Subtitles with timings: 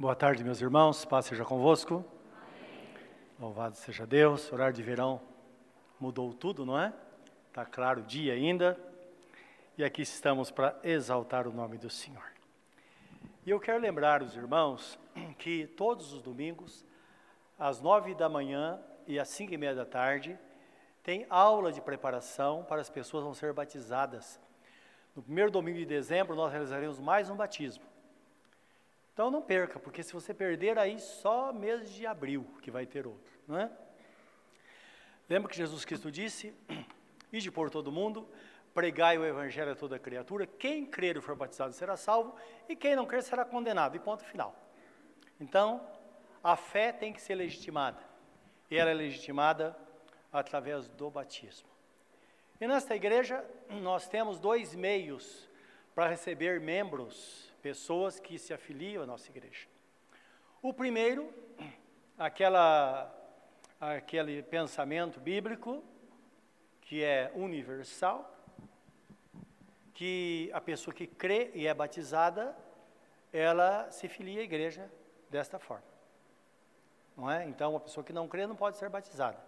[0.00, 1.04] Boa tarde, meus irmãos.
[1.04, 2.02] Paz seja convosco.
[2.32, 2.88] Amém.
[3.38, 4.50] Louvado seja Deus.
[4.50, 5.20] Horário de verão
[6.00, 6.90] mudou tudo, não é?
[7.48, 8.80] Está claro o dia ainda.
[9.76, 12.24] E aqui estamos para exaltar o nome do Senhor.
[13.44, 14.98] E eu quero lembrar os irmãos
[15.36, 16.82] que todos os domingos,
[17.58, 20.38] às nove da manhã e às cinco e meia da tarde,
[21.02, 24.40] tem aula de preparação para as pessoas vão ser batizadas.
[25.14, 27.89] No primeiro domingo de dezembro, nós realizaremos mais um batismo.
[29.12, 33.06] Então não perca, porque se você perder aí só mês de abril que vai ter
[33.06, 33.70] outro, não é?
[35.28, 36.54] Lembra que Jesus Cristo disse:
[37.32, 38.28] Ide por todo mundo,
[38.74, 42.34] pregai o evangelho a toda criatura, quem crer e for batizado será salvo,
[42.68, 44.54] e quem não crer será condenado, e ponto final.
[45.40, 45.86] Então,
[46.42, 48.02] a fé tem que ser legitimada,
[48.70, 49.76] e ela é legitimada
[50.32, 51.68] através do batismo.
[52.60, 55.48] E nesta igreja, nós temos dois meios
[55.94, 59.66] para receber membros pessoas que se afiliam à nossa igreja.
[60.62, 61.32] O primeiro,
[62.18, 63.14] aquela,
[63.80, 65.82] aquele pensamento bíblico
[66.80, 68.36] que é universal,
[69.94, 72.56] que a pessoa que crê e é batizada,
[73.32, 74.90] ela se filia à igreja
[75.28, 75.84] desta forma.
[77.16, 77.46] Não é?
[77.46, 79.38] Então, uma pessoa que não crê não pode ser batizada.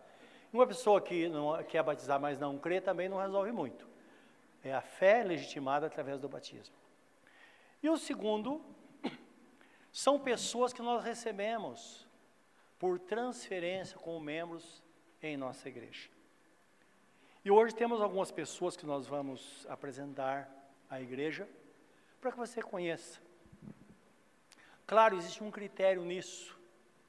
[0.52, 3.88] Uma pessoa que não quer batizar, mas não crê, também não resolve muito.
[4.62, 6.74] É a fé legitimada através do batismo.
[7.82, 8.64] E o segundo,
[9.90, 12.06] são pessoas que nós recebemos
[12.78, 14.82] por transferência como membros
[15.22, 16.08] em nossa igreja.
[17.44, 20.48] E hoje temos algumas pessoas que nós vamos apresentar
[20.88, 21.48] à igreja
[22.20, 23.20] para que você conheça.
[24.86, 26.58] Claro, existe um critério nisso.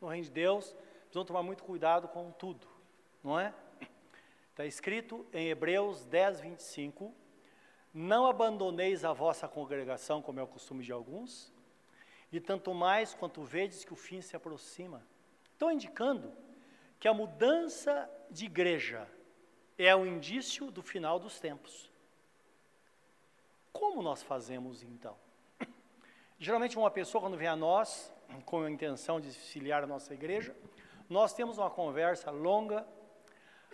[0.02, 2.68] No reino de Deus, precisamos tomar muito cuidado com tudo,
[3.24, 3.54] não é?
[4.50, 7.14] Está escrito em Hebreus 10, 25,
[7.94, 11.54] não abandoneis a vossa congregação, como é o costume de alguns,
[12.32, 15.06] e tanto mais quanto vedes que o fim se aproxima.
[15.52, 16.34] Estão indicando
[17.00, 19.08] que a mudança de igreja
[19.78, 21.92] é o indício do final dos tempos.
[23.72, 25.16] Como nós fazemos então?
[26.40, 28.12] Geralmente, uma pessoa, quando vem a nós,
[28.46, 30.56] com a intenção de filiar a nossa igreja,
[31.08, 32.88] nós temos uma conversa longa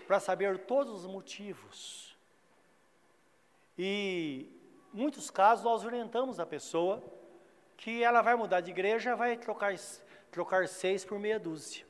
[0.06, 2.18] para saber todos os motivos
[3.82, 4.52] e
[4.92, 7.02] muitos casos nós orientamos a pessoa
[7.78, 9.74] que ela vai mudar de igreja, vai trocar,
[10.30, 11.86] trocar seis por meia dúzia.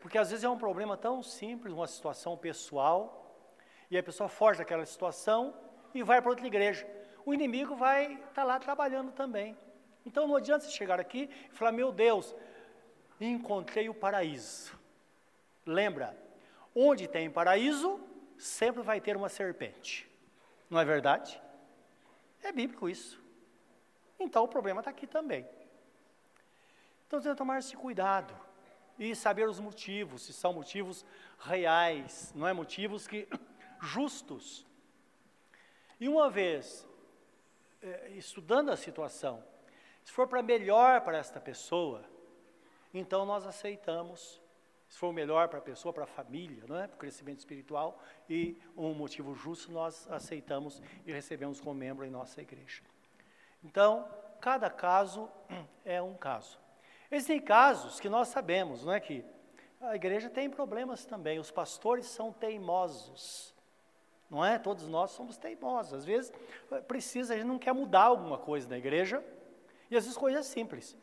[0.00, 3.46] Porque às vezes é um problema tão simples, uma situação pessoal,
[3.90, 5.54] e a pessoa foge daquela situação
[5.92, 6.86] e vai para outra igreja.
[7.26, 9.54] O inimigo vai estar tá lá trabalhando também.
[10.06, 12.34] Então não adianta você chegar aqui e falar: Meu Deus,
[13.20, 14.78] encontrei o paraíso.
[15.66, 16.16] Lembra,
[16.74, 18.00] onde tem paraíso,
[18.38, 20.10] sempre vai ter uma serpente.
[20.68, 21.40] Não é verdade?
[22.42, 23.22] É bíblico isso.
[24.18, 25.48] Então o problema está aqui também.
[27.06, 28.34] Então tem que tomar esse cuidado
[28.98, 31.04] e saber os motivos, se são motivos
[31.38, 33.28] reais, não é motivos que
[33.80, 34.66] justos.
[35.98, 36.86] E uma vez
[37.82, 39.44] é, estudando a situação,
[40.04, 42.04] se for para melhor para esta pessoa,
[42.92, 44.40] então nós aceitamos
[44.94, 46.86] se for o melhor para a pessoa, para a família, não é?
[46.86, 48.00] para o crescimento espiritual,
[48.30, 52.80] e um motivo justo nós aceitamos e recebemos como membro em nossa igreja.
[53.64, 54.08] Então,
[54.40, 55.28] cada caso
[55.84, 56.60] é um caso.
[57.10, 59.24] Existem casos que nós sabemos, não é que
[59.80, 63.52] a igreja tem problemas também, os pastores são teimosos.
[64.30, 64.60] Não é?
[64.60, 65.92] Todos nós somos teimosos.
[65.92, 66.32] Às vezes
[66.86, 69.24] precisa, a gente não quer mudar alguma coisa na igreja,
[69.90, 70.96] e às vezes coisas simples.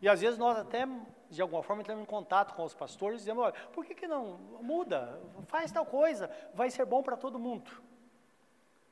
[0.00, 0.86] E às vezes nós até,
[1.30, 4.38] de alguma forma, entramos em contato com os pastores dizemos, olha, por que, que não
[4.60, 5.20] muda?
[5.46, 7.70] Faz tal coisa, vai ser bom para todo mundo.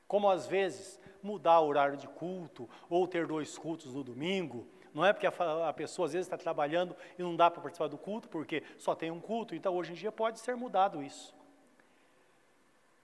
[0.07, 5.03] Como às vezes mudar o horário de culto, ou ter dois cultos no domingo, não
[5.05, 7.97] é porque a, a pessoa às vezes está trabalhando e não dá para participar do
[7.97, 11.33] culto, porque só tem um culto, então hoje em dia pode ser mudado isso.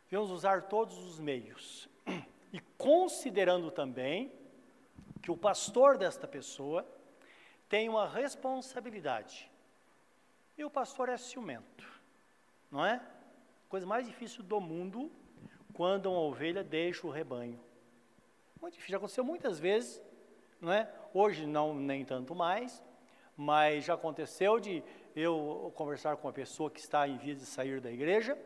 [0.09, 1.87] Devemos usar todos os meios.
[2.51, 4.31] E considerando também
[5.21, 6.83] que o pastor desta pessoa
[7.69, 9.49] tem uma responsabilidade.
[10.57, 11.87] E o pastor é ciumento,
[12.69, 12.99] não é?
[13.69, 15.09] Coisa mais difícil do mundo
[15.73, 17.59] quando uma ovelha deixa o rebanho.
[18.59, 20.01] Muito difícil, já aconteceu muitas vezes,
[20.59, 20.91] não é?
[21.13, 22.83] Hoje não nem tanto mais,
[23.37, 24.83] mas já aconteceu de
[25.15, 28.37] eu conversar com uma pessoa que está em via de sair da igreja,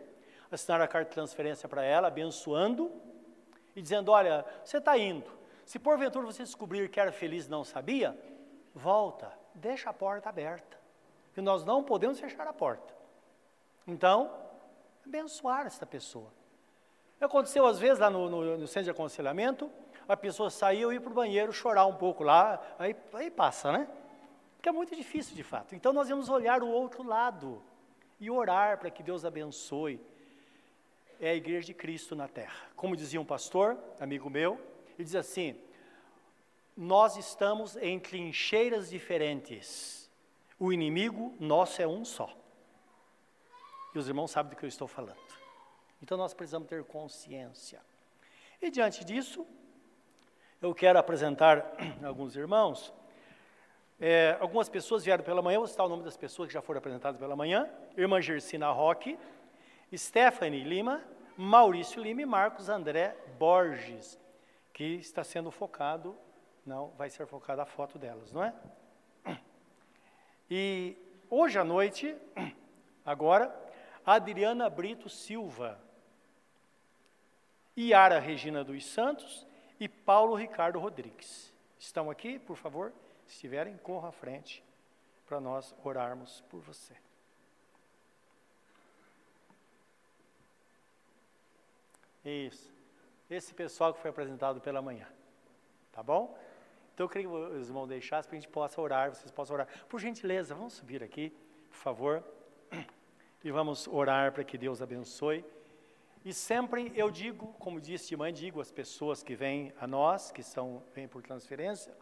[0.51, 2.91] assinar a carta de transferência para ela, abençoando
[3.75, 5.31] e dizendo: Olha, você está indo.
[5.65, 8.15] Se porventura você descobrir que era feliz e não sabia,
[8.73, 10.77] volta, deixa a porta aberta.
[11.33, 12.93] Que nós não podemos fechar a porta.
[13.87, 14.31] Então,
[15.05, 16.31] abençoar esta pessoa.
[17.19, 19.71] Aconteceu às vezes lá no, no, no centro de aconselhamento,
[20.07, 23.71] a pessoa sair ou ir para o banheiro chorar um pouco lá, aí, aí passa,
[23.71, 23.87] né?
[24.55, 25.73] Porque é muito difícil de fato.
[25.75, 27.61] Então nós vamos olhar o outro lado
[28.19, 29.99] e orar para que Deus abençoe.
[31.19, 32.67] É a igreja de Cristo na terra.
[32.75, 34.59] Como dizia um pastor, amigo meu,
[34.95, 35.57] ele diz assim:
[36.75, 40.09] Nós estamos em trincheiras diferentes.
[40.59, 42.35] O inimigo nosso é um só.
[43.93, 45.17] E os irmãos sabem do que eu estou falando.
[46.01, 47.79] Então nós precisamos ter consciência.
[48.61, 49.45] E diante disso,
[50.61, 52.93] eu quero apresentar alguns irmãos.
[53.99, 56.79] É, algumas pessoas vieram pela manhã, vou citar o nome das pessoas que já foram
[56.79, 59.17] apresentadas pela manhã: Irmã Gersina Roque,
[59.95, 61.03] Stephanie Lima,
[61.37, 64.19] Maurício Lima e Marcos André Borges,
[64.73, 66.17] que está sendo focado,
[66.65, 68.53] não, vai ser focada a foto delas, não é?
[70.49, 70.97] E
[71.29, 72.15] hoje à noite,
[73.05, 73.53] agora,
[74.05, 75.79] Adriana Brito Silva,
[77.77, 79.47] Yara Regina dos Santos
[79.79, 81.51] e Paulo Ricardo Rodrigues.
[81.79, 82.93] Estão aqui, por favor?
[83.25, 84.63] Se estiverem, corra à frente
[85.25, 86.95] para nós orarmos por você.
[92.23, 92.71] Isso.
[93.29, 95.07] Esse pessoal que foi apresentado pela manhã.
[95.91, 96.37] Tá bom?
[96.93, 99.67] Então eu queria que os irmãos deixassem para a gente possa orar, vocês possam orar.
[99.89, 101.31] Por gentileza, vamos subir aqui,
[101.69, 102.23] por favor.
[103.43, 105.43] E vamos orar para que Deus abençoe.
[106.23, 110.31] E sempre eu digo, como disse de mãe, digo às pessoas que vêm a nós,
[110.31, 111.93] que são, vêm por transferência,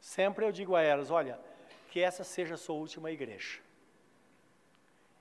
[0.00, 1.38] sempre eu digo a elas, olha,
[1.90, 3.60] que essa seja a sua última igreja.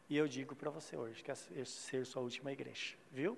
[0.09, 3.37] E eu digo para você hoje que essa seja a sua última igreja, viu?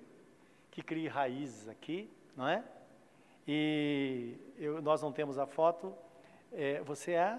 [0.70, 2.64] Que crie raízes aqui, não é?
[3.46, 5.94] E eu, nós não temos a foto,
[6.52, 7.38] é, você é?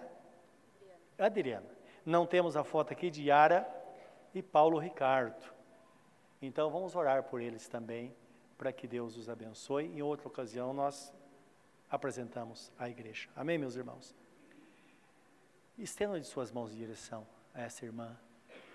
[1.18, 1.68] Adriana.
[2.06, 3.68] Não temos a foto aqui de Yara
[4.34, 5.44] e Paulo Ricardo.
[6.42, 8.16] Então vamos orar por eles também,
[8.58, 9.86] para que Deus os abençoe.
[9.86, 11.14] Em outra ocasião nós
[11.90, 13.28] apresentamos a igreja.
[13.36, 14.16] Amém, meus irmãos?
[15.78, 18.18] Estendam de suas mãos em direção a essa irmã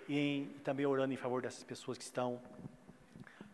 [0.07, 2.41] e em, também orando em favor dessas pessoas que estão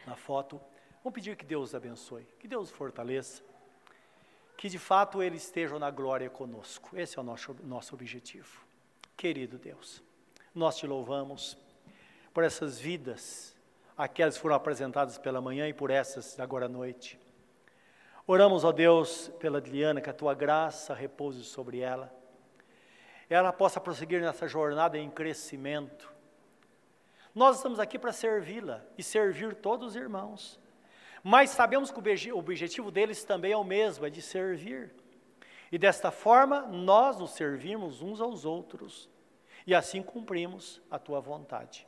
[0.05, 0.59] na foto.
[1.03, 3.43] Vamos pedir que Deus os abençoe, que Deus os fortaleça,
[4.59, 6.89] que de fato Ele esteja na glória conosco.
[6.93, 8.59] Esse é o nosso, nosso objetivo.
[9.15, 10.03] Querido Deus,
[10.53, 11.57] nós te louvamos
[12.33, 13.55] por essas vidas
[13.97, 17.17] aquelas que foram apresentadas pela manhã e por essas agora à noite.
[18.27, 22.13] Oramos, ó Deus, pela Adriana, que a tua graça repouse sobre ela.
[23.29, 26.11] Ela possa prosseguir nessa jornada em crescimento.
[27.33, 30.59] Nós estamos aqui para servi-la e servir todos os irmãos.
[31.23, 34.93] Mas sabemos que o objetivo deles também é o mesmo, é de servir.
[35.71, 39.09] E desta forma, nós nos servimos uns aos outros.
[39.67, 41.87] E assim cumprimos a tua vontade.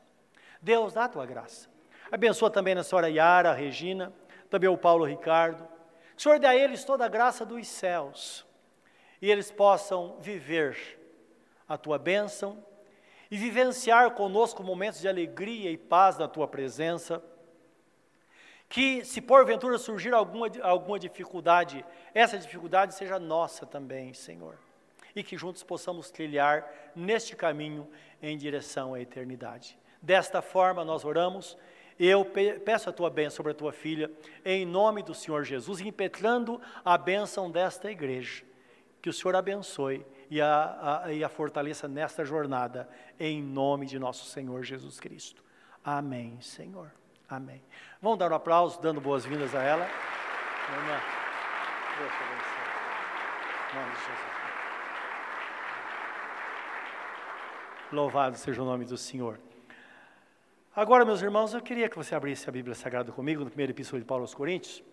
[0.62, 1.70] Deus, dá a tua graça.
[2.12, 4.14] Abençoa também a senhora Yara, a Regina,
[4.50, 5.68] também o Paulo Ricardo.
[6.16, 8.46] O Senhor dê a eles toda a graça dos céus
[9.22, 10.78] e eles possam viver
[11.68, 12.64] a tua bênção
[13.30, 17.24] e vivenciar conosco momentos de alegria e paz na tua presença.
[18.72, 24.58] Que, se porventura surgir alguma, alguma dificuldade, essa dificuldade seja nossa também, Senhor.
[25.14, 27.88] E que juntos possamos trilhar neste caminho
[28.22, 29.78] em direção à eternidade.
[30.02, 31.58] Desta forma, nós oramos
[32.00, 34.12] eu peço a tua bênção sobre a tua filha,
[34.44, 38.44] em nome do Senhor Jesus, impetrando a bênção desta igreja.
[39.02, 44.00] Que o Senhor abençoe e a, a, e a fortaleça nesta jornada, em nome de
[44.00, 45.44] nosso Senhor Jesus Cristo.
[45.84, 46.92] Amém, Senhor.
[47.32, 47.64] Amém.
[48.02, 49.86] Vamos dar um aplauso, dando boas-vindas a ela.
[49.86, 51.00] Irmã,
[51.98, 52.62] Deus te abençoe.
[53.72, 54.32] Em nome de Jesus.
[57.90, 59.40] Louvado seja o nome do Senhor.
[60.76, 64.02] Agora, meus irmãos, eu queria que você abrisse a Bíblia Sagrada comigo, no primeiro epístolo
[64.02, 64.84] de Paulo aos Coríntios,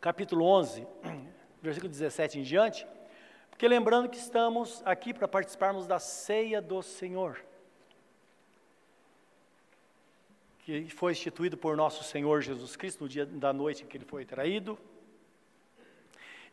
[0.00, 0.86] capítulo 11,
[1.60, 2.86] versículo 17 em diante,
[3.50, 7.44] porque lembrando que estamos aqui para participarmos da ceia do Senhor,
[10.62, 14.04] que foi instituído por nosso Senhor Jesus Cristo no dia da noite em que ele
[14.04, 14.78] foi traído.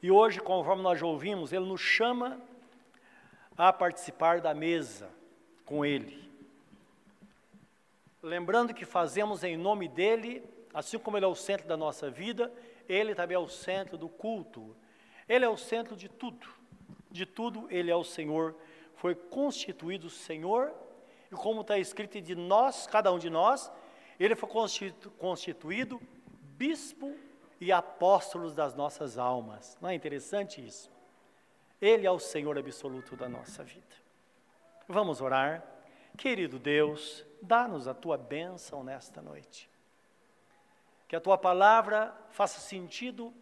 [0.01, 2.41] E hoje, conforme nós já ouvimos, ele nos chama
[3.55, 5.09] a participar da mesa
[5.63, 6.27] com ele.
[8.23, 12.51] Lembrando que fazemos em nome dele, assim como ele é o centro da nossa vida,
[12.87, 14.75] ele também é o centro do culto.
[15.27, 16.47] Ele é o centro de tudo.
[17.11, 18.55] De tudo ele é o Senhor.
[18.95, 20.73] Foi constituído Senhor,
[21.31, 23.71] e como está escrito de nós, cada um de nós,
[24.19, 24.49] ele foi
[25.17, 26.01] constituído
[26.57, 27.15] bispo
[27.59, 29.77] e apóstolos das nossas almas.
[29.81, 30.91] Não é interessante isso?
[31.81, 33.95] Ele é o Senhor absoluto da nossa vida.
[34.87, 35.63] Vamos orar.
[36.17, 39.69] Querido Deus, dá-nos a tua bênção nesta noite.
[41.07, 43.33] Que a tua palavra faça sentido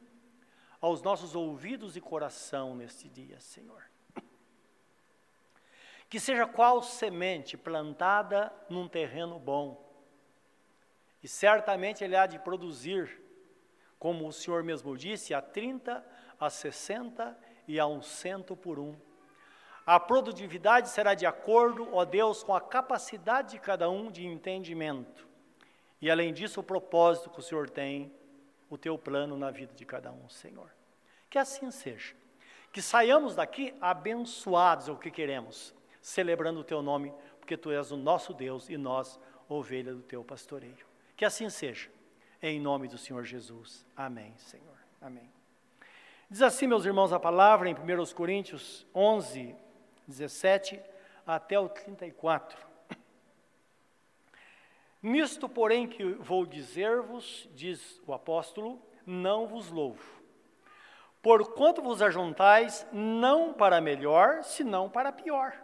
[0.79, 3.83] aos nossos ouvidos e coração neste dia, Senhor.
[6.09, 9.86] Que seja qual semente plantada num terreno bom,
[11.27, 13.21] e certamente ele há de produzir,
[13.99, 16.01] como o Senhor mesmo disse, a 30,
[16.39, 18.95] a 60 e a um cento por um.
[19.85, 25.27] A produtividade será de acordo, ó Deus, com a capacidade de cada um de entendimento.
[26.01, 28.09] E além disso, o propósito que o Senhor tem,
[28.69, 30.73] o teu plano na vida de cada um, Senhor.
[31.29, 32.15] Que assim seja.
[32.71, 37.91] Que saiamos daqui abençoados, é o que queremos, celebrando o teu nome, porque tu és
[37.91, 39.19] o nosso Deus e nós,
[39.49, 40.87] ovelha do teu pastoreio.
[41.17, 41.89] Que assim seja.
[42.41, 43.83] Em nome do Senhor Jesus.
[43.95, 44.77] Amém, Senhor.
[45.01, 45.27] Amém.
[46.29, 49.55] Diz assim, meus irmãos, a palavra em 1 Coríntios 11,
[50.07, 50.79] 17
[51.25, 52.67] até o 34.
[55.01, 60.21] Nisto, porém, que vou dizer-vos, diz o apóstolo, não vos louvo.
[61.21, 65.57] Porquanto vos ajuntais, não para melhor, senão para pior.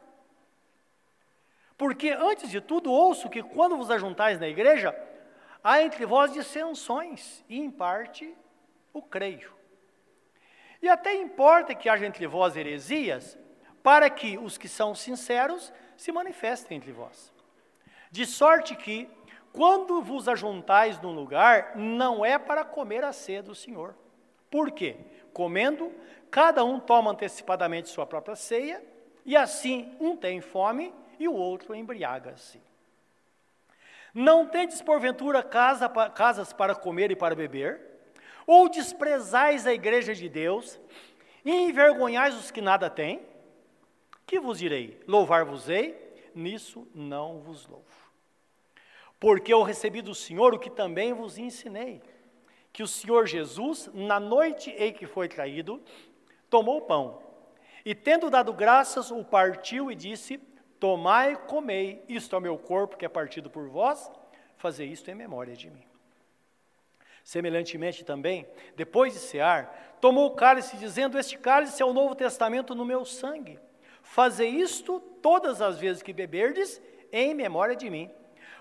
[1.78, 4.96] Porque, antes de tudo, ouço que quando vos ajuntais na igreja,
[5.64, 8.36] há entre vós dissensões, e em parte
[8.92, 9.54] o creio.
[10.82, 13.38] E até importa que haja entre vós heresias,
[13.82, 17.32] para que os que são sinceros se manifestem entre vós.
[18.12, 19.10] De sorte que,
[19.52, 23.96] quando vos ajuntais num lugar, não é para comer a ceia do Senhor.
[24.52, 24.98] Por quê?
[25.32, 25.92] Comendo,
[26.30, 28.84] cada um toma antecipadamente sua própria ceia,
[29.26, 32.62] e assim um tem fome e o outro embriaga-se.
[34.14, 37.82] Não tendes porventura casa, casas para comer e para beber?
[38.46, 40.80] Ou desprezais a igreja de Deus
[41.44, 43.26] e envergonhais os que nada têm?
[44.26, 45.02] Que vos direi?
[45.08, 45.98] Louvar-vos-ei?
[46.36, 47.86] Nisso não vos louvo.
[49.20, 52.02] Porque eu recebi do Senhor o que também vos ensinei,
[52.72, 55.82] que o Senhor Jesus, na noite em que foi traído,
[56.50, 57.22] tomou o pão,
[57.86, 60.40] e tendo dado graças, o partiu e disse:
[60.84, 64.12] Tomai e comei, isto é o meu corpo que é partido por vós,
[64.58, 65.86] fazei isto em memória de mim.
[67.24, 72.76] Semelhantemente também, depois de cear, tomou o cálice, dizendo: Este cálice é o novo testamento
[72.76, 73.58] no meu sangue.
[74.02, 76.82] Fazei isto todas as vezes que beberdes,
[77.14, 78.12] em memória de mim.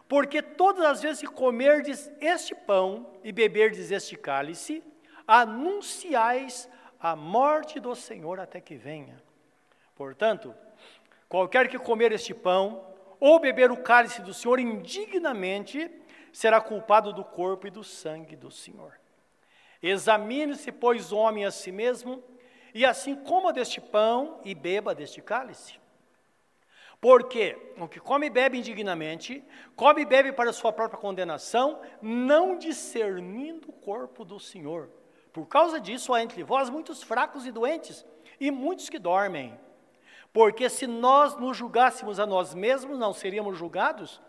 [0.08, 4.80] Porque todas as vezes que comerdes este pão e beberdes este cálice,
[5.26, 6.68] anunciais
[7.00, 9.20] a morte do Senhor até que venha.
[9.96, 10.54] Portanto,
[11.32, 12.84] qualquer que comer este pão
[13.18, 15.90] ou beber o cálice do Senhor indignamente,
[16.30, 19.00] será culpado do corpo e do sangue do Senhor.
[19.82, 22.22] Examine-se, pois, o homem a si mesmo,
[22.74, 25.80] e assim coma deste pão e beba deste cálice.
[27.00, 29.42] Porque o que come e bebe indignamente,
[29.74, 34.90] come e bebe para sua própria condenação, não discernindo o corpo do Senhor.
[35.32, 38.04] Por causa disso há entre vós muitos fracos e doentes,
[38.38, 39.58] e muitos que dormem.
[40.32, 44.20] Porque se nós nos julgássemos a nós mesmos, não seríamos julgados,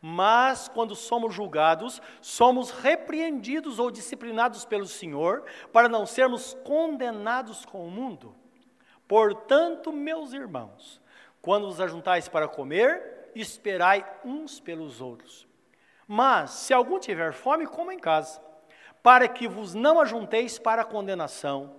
[0.00, 7.84] mas quando somos julgados, somos repreendidos ou disciplinados pelo Senhor, para não sermos condenados com
[7.86, 8.34] o mundo.
[9.08, 11.00] Portanto, meus irmãos,
[11.42, 15.48] quando os ajuntais para comer, esperai uns pelos outros.
[16.06, 18.40] Mas, se algum tiver fome, coma em casa,
[19.02, 21.76] para que vos não ajunteis para a condenação.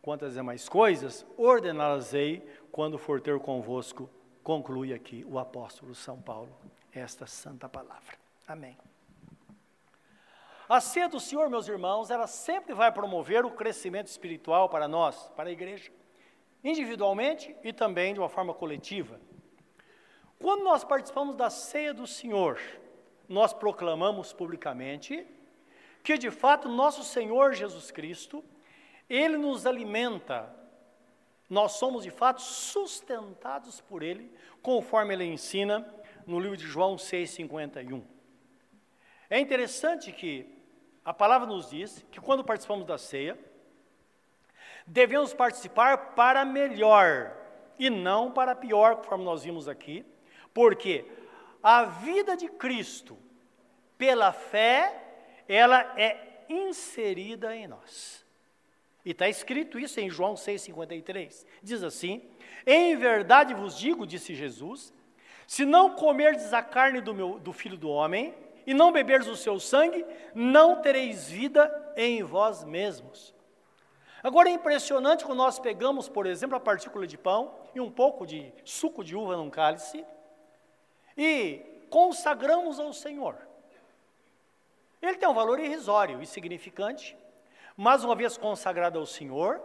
[0.00, 4.08] Quantas demais coisas, ordená-las-ei quando for ter convosco,
[4.42, 6.50] conclui aqui o apóstolo São Paulo
[6.90, 8.16] esta santa palavra.
[8.48, 8.76] Amém.
[10.68, 15.30] A ceia do Senhor, meus irmãos, ela sempre vai promover o crescimento espiritual para nós,
[15.36, 15.92] para a igreja,
[16.64, 19.20] individualmente e também de uma forma coletiva.
[20.38, 22.58] Quando nós participamos da ceia do Senhor,
[23.28, 25.26] nós proclamamos publicamente
[26.02, 28.42] que de fato nosso Senhor Jesus Cristo,
[29.08, 30.61] ele nos alimenta.
[31.52, 34.32] Nós somos de fato sustentados por ele,
[34.62, 35.86] conforme ele ensina
[36.26, 38.02] no livro de João 6,51.
[39.28, 40.48] É interessante que
[41.04, 43.38] a palavra nos diz que quando participamos da ceia,
[44.86, 47.36] devemos participar para melhor
[47.78, 50.06] e não para pior, conforme nós vimos aqui,
[50.54, 51.04] porque
[51.62, 53.18] a vida de Cristo,
[53.98, 58.21] pela fé, ela é inserida em nós.
[59.04, 61.44] E está escrito isso em João 6,53.
[61.62, 62.22] Diz assim:
[62.66, 64.92] Em verdade vos digo, disse Jesus,
[65.46, 68.34] se não comerdes a carne do, meu, do filho do homem,
[68.66, 70.04] e não beberdes o seu sangue,
[70.34, 73.34] não tereis vida em vós mesmos.
[74.22, 78.24] Agora é impressionante quando nós pegamos, por exemplo, a partícula de pão e um pouco
[78.24, 80.04] de suco de uva num cálice
[81.16, 83.36] e consagramos ao Senhor.
[85.00, 87.16] Ele tem um valor irrisório, insignificante,
[87.76, 89.62] mas uma vez consagrada ao Senhor,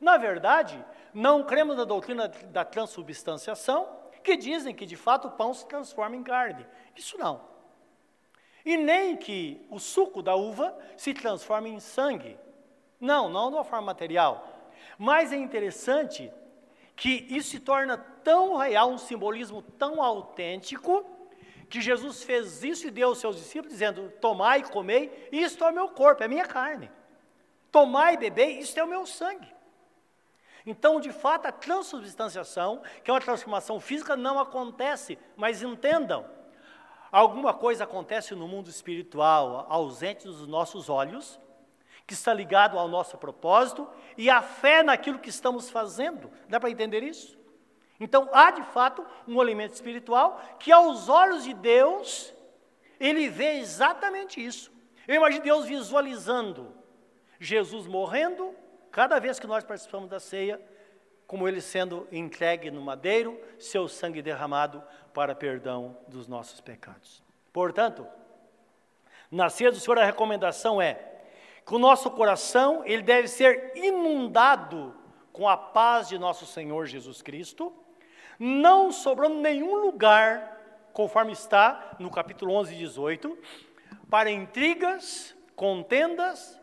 [0.00, 3.88] na verdade, não cremos na doutrina da transubstanciação,
[4.22, 6.66] que dizem que de fato o pão se transforma em carne.
[6.96, 7.48] Isso não.
[8.64, 12.38] E nem que o suco da uva se transforme em sangue.
[13.00, 14.46] Não, não de uma forma material.
[14.98, 16.30] Mas é interessante
[16.94, 21.04] que isso se torna tão real, um simbolismo tão autêntico,
[21.70, 25.70] que Jesus fez isso e deu aos seus discípulos, dizendo: Tomai e comei, isto é
[25.70, 26.90] o meu corpo, é a minha carne.
[27.70, 29.52] Tomai e bebei, isto é o meu sangue.
[30.66, 36.28] Então, de fato, a transubstanciação, que é uma transformação física, não acontece, mas entendam,
[37.10, 41.40] alguma coisa acontece no mundo espiritual, ausente dos nossos olhos,
[42.06, 46.30] que está ligado ao nosso propósito e à fé naquilo que estamos fazendo.
[46.48, 47.38] Dá para entender isso?
[47.98, 52.34] Então, há de fato um elemento espiritual que, aos olhos de Deus,
[52.98, 54.72] ele vê exatamente isso.
[55.06, 56.79] Eu imagino Deus visualizando
[57.40, 58.54] Jesus morrendo,
[58.92, 60.60] cada vez que nós participamos da ceia,
[61.26, 64.82] como ele sendo entregue no madeiro, seu sangue derramado
[65.14, 67.22] para perdão dos nossos pecados.
[67.50, 68.06] Portanto,
[69.30, 71.00] na ceia do Senhor a recomendação é
[71.64, 74.94] que o nosso coração ele deve ser inundado
[75.32, 77.72] com a paz de nosso Senhor Jesus Cristo,
[78.38, 80.58] não sobrando nenhum lugar,
[80.92, 83.38] conforme está no capítulo 11 e 18,
[84.10, 86.59] para intrigas, contendas,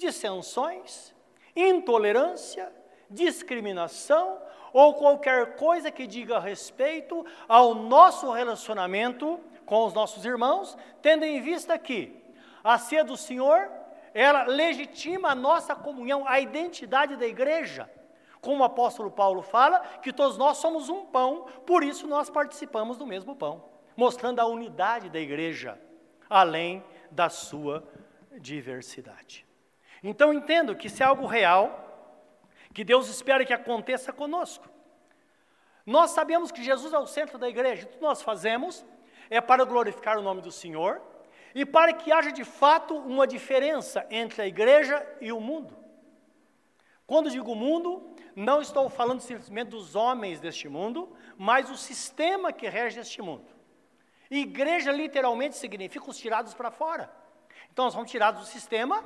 [0.00, 1.14] dissensões,
[1.54, 2.72] intolerância,
[3.08, 4.40] discriminação
[4.72, 11.40] ou qualquer coisa que diga respeito ao nosso relacionamento com os nossos irmãos, tendo em
[11.40, 12.18] vista que
[12.64, 13.70] a ceia do Senhor,
[14.14, 17.90] ela legitima a nossa comunhão, a identidade da igreja.
[18.40, 22.96] Como o apóstolo Paulo fala, que todos nós somos um pão, por isso nós participamos
[22.96, 23.64] do mesmo pão,
[23.94, 25.78] mostrando a unidade da igreja,
[26.28, 27.86] além da sua
[28.38, 29.49] diversidade.
[30.02, 31.86] Então entendo que isso é algo real,
[32.72, 34.68] que Deus espera que aconteça conosco.
[35.84, 38.84] Nós sabemos que Jesus é o centro da igreja, tudo nós fazemos
[39.28, 41.00] é para glorificar o nome do Senhor
[41.54, 45.76] e para que haja de fato uma diferença entre a igreja e o mundo.
[47.06, 52.68] Quando digo mundo, não estou falando simplesmente dos homens deste mundo, mas o sistema que
[52.68, 53.46] rege este mundo.
[54.30, 57.10] Igreja literalmente significa os tirados para fora.
[57.72, 59.04] Então nós somos tirados do sistema,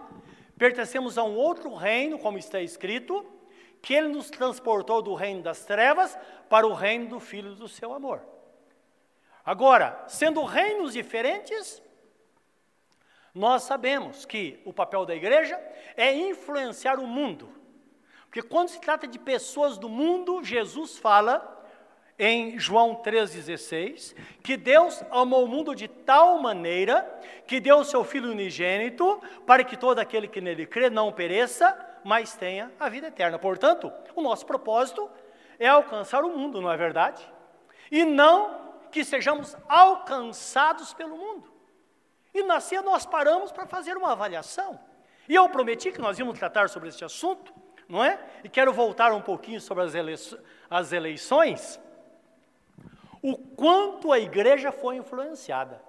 [0.58, 3.24] pertencemos a um outro reino, como está escrito,
[3.82, 6.16] que ele nos transportou do reino das trevas
[6.48, 8.22] para o reino do Filho do seu amor.
[9.44, 11.82] Agora, sendo reinos diferentes,
[13.34, 15.60] nós sabemos que o papel da igreja
[15.96, 17.52] é influenciar o mundo.
[18.24, 21.53] Porque quando se trata de pessoas do mundo, Jesus fala
[22.18, 27.02] em João 3,16, que Deus amou o mundo de tal maneira
[27.46, 31.76] que deu o seu Filho unigênito para que todo aquele que nele crê não pereça,
[32.04, 33.38] mas tenha a vida eterna.
[33.38, 35.10] Portanto, o nosso propósito
[35.58, 37.22] é alcançar o mundo, não é verdade?
[37.90, 41.52] E não que sejamos alcançados pelo mundo.
[42.32, 44.78] E na ceia nós paramos para fazer uma avaliação.
[45.28, 47.52] E eu prometi que nós íamos tratar sobre este assunto,
[47.88, 48.18] não é?
[48.42, 50.36] E quero voltar um pouquinho sobre as.
[50.70, 51.80] As eleições
[53.24, 55.82] o quanto a igreja foi influenciada.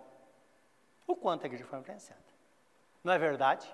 [1.05, 2.23] O quanto a igreja foi influenciada.
[3.03, 3.67] Não é verdade?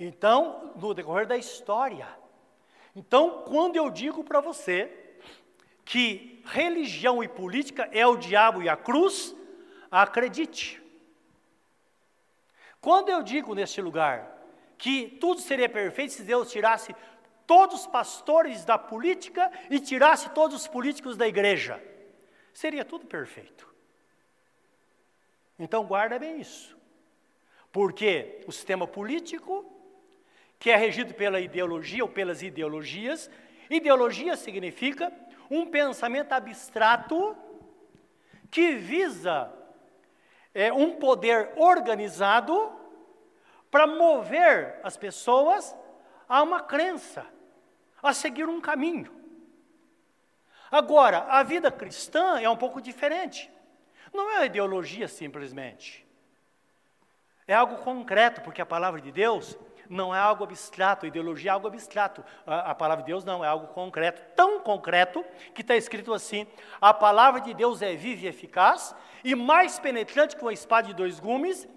[0.00, 2.08] Então, no decorrer da história.
[2.94, 4.90] Então, quando eu digo para você
[5.84, 9.36] que religião e política é o diabo e a cruz,
[9.90, 10.82] acredite.
[12.80, 14.38] Quando eu digo neste lugar
[14.78, 16.96] que tudo seria perfeito se Deus tirasse
[17.46, 21.78] todos os pastores da política e tirasse todos os políticos da igreja,
[22.56, 23.68] seria tudo perfeito.
[25.58, 26.76] Então guarda bem isso.
[27.70, 29.64] Porque o sistema político
[30.58, 33.30] que é regido pela ideologia ou pelas ideologias.
[33.68, 35.12] Ideologia significa
[35.50, 37.36] um pensamento abstrato
[38.50, 39.52] que visa
[40.54, 42.72] é, um poder organizado
[43.70, 45.76] para mover as pessoas
[46.28, 47.26] a uma crença,
[48.02, 49.14] a seguir um caminho.
[50.70, 53.50] Agora, a vida cristã é um pouco diferente.
[54.12, 56.06] Não é uma ideologia simplesmente.
[57.46, 59.56] É algo concreto, porque a palavra de Deus
[59.88, 62.24] não é algo abstrato, ideologia é algo abstrato.
[62.46, 65.24] A, a palavra de Deus não, é algo concreto, tão concreto
[65.54, 66.46] que está escrito assim:
[66.80, 70.94] a palavra de Deus é viva e eficaz, e mais penetrante que uma espada de
[70.94, 71.68] dois gumes,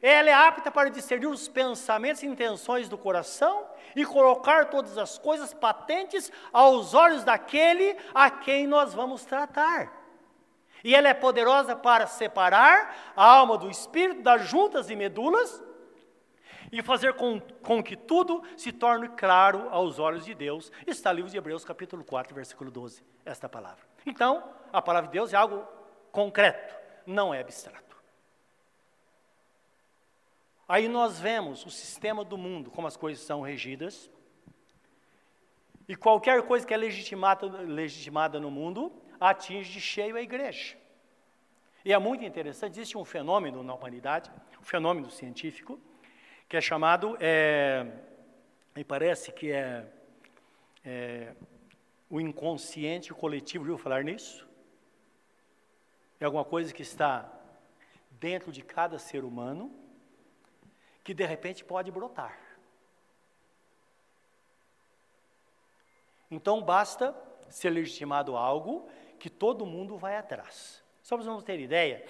[0.00, 5.18] ela é apta para discernir os pensamentos e intenções do coração e colocar todas as
[5.18, 9.90] coisas patentes aos olhos daquele a quem nós vamos tratar.
[10.84, 15.62] E ela é poderosa para separar a alma do espírito das juntas e medulas,
[16.70, 20.70] e fazer com, com que tudo se torne claro aos olhos de Deus.
[20.86, 23.84] Está livro de Hebreus, capítulo 4, versículo 12, esta palavra.
[24.04, 25.66] Então, a palavra de Deus é algo
[26.10, 26.74] concreto,
[27.06, 27.85] não é abstrato.
[30.68, 34.10] Aí nós vemos o sistema do mundo, como as coisas são regidas,
[35.88, 40.76] e qualquer coisa que é legitimada, legitimada no mundo atinge de cheio a igreja.
[41.84, 44.28] E é muito interessante, existe um fenômeno na humanidade,
[44.60, 45.78] um fenômeno científico,
[46.48, 47.86] que é chamado, é,
[48.74, 49.86] me parece que é,
[50.84, 51.32] é
[52.10, 54.48] o inconsciente coletivo, viu falar nisso?
[56.18, 57.32] É alguma coisa que está
[58.10, 59.72] dentro de cada ser humano,
[61.06, 62.36] que de repente pode brotar.
[66.28, 67.14] Então basta
[67.48, 70.82] ser legitimado algo que todo mundo vai atrás.
[71.04, 72.04] Só para vocês terem ideia,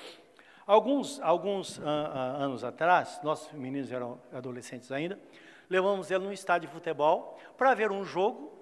[0.67, 5.21] alguns, alguns uh, uh, anos atrás, nossos meninos eram adolescentes ainda,
[5.69, 8.59] levamos ele num estádio de futebol para ver um jogo,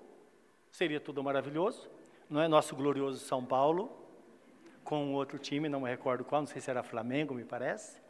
[0.73, 1.89] seria tudo maravilhoso,
[2.29, 2.49] não é?
[2.49, 3.97] Nosso glorioso São Paulo,
[4.83, 8.03] com outro time, não me recordo qual, não sei se era Flamengo, me parece.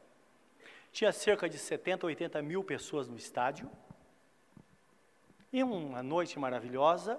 [0.95, 3.69] Tinha cerca de 70, 80 mil pessoas no estádio.
[5.53, 7.19] E uma noite maravilhosa,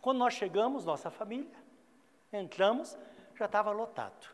[0.00, 1.58] quando nós chegamos, nossa família,
[2.32, 2.96] entramos,
[3.34, 4.32] já estava lotado.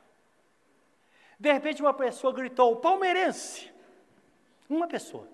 [1.41, 3.73] De repente, uma pessoa gritou: palmeirense!
[4.69, 5.27] Uma pessoa.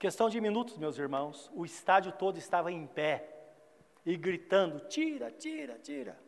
[0.00, 3.30] Questão de minutos, meus irmãos, o estádio todo estava em pé
[4.04, 6.18] e gritando: tira, tira, tira.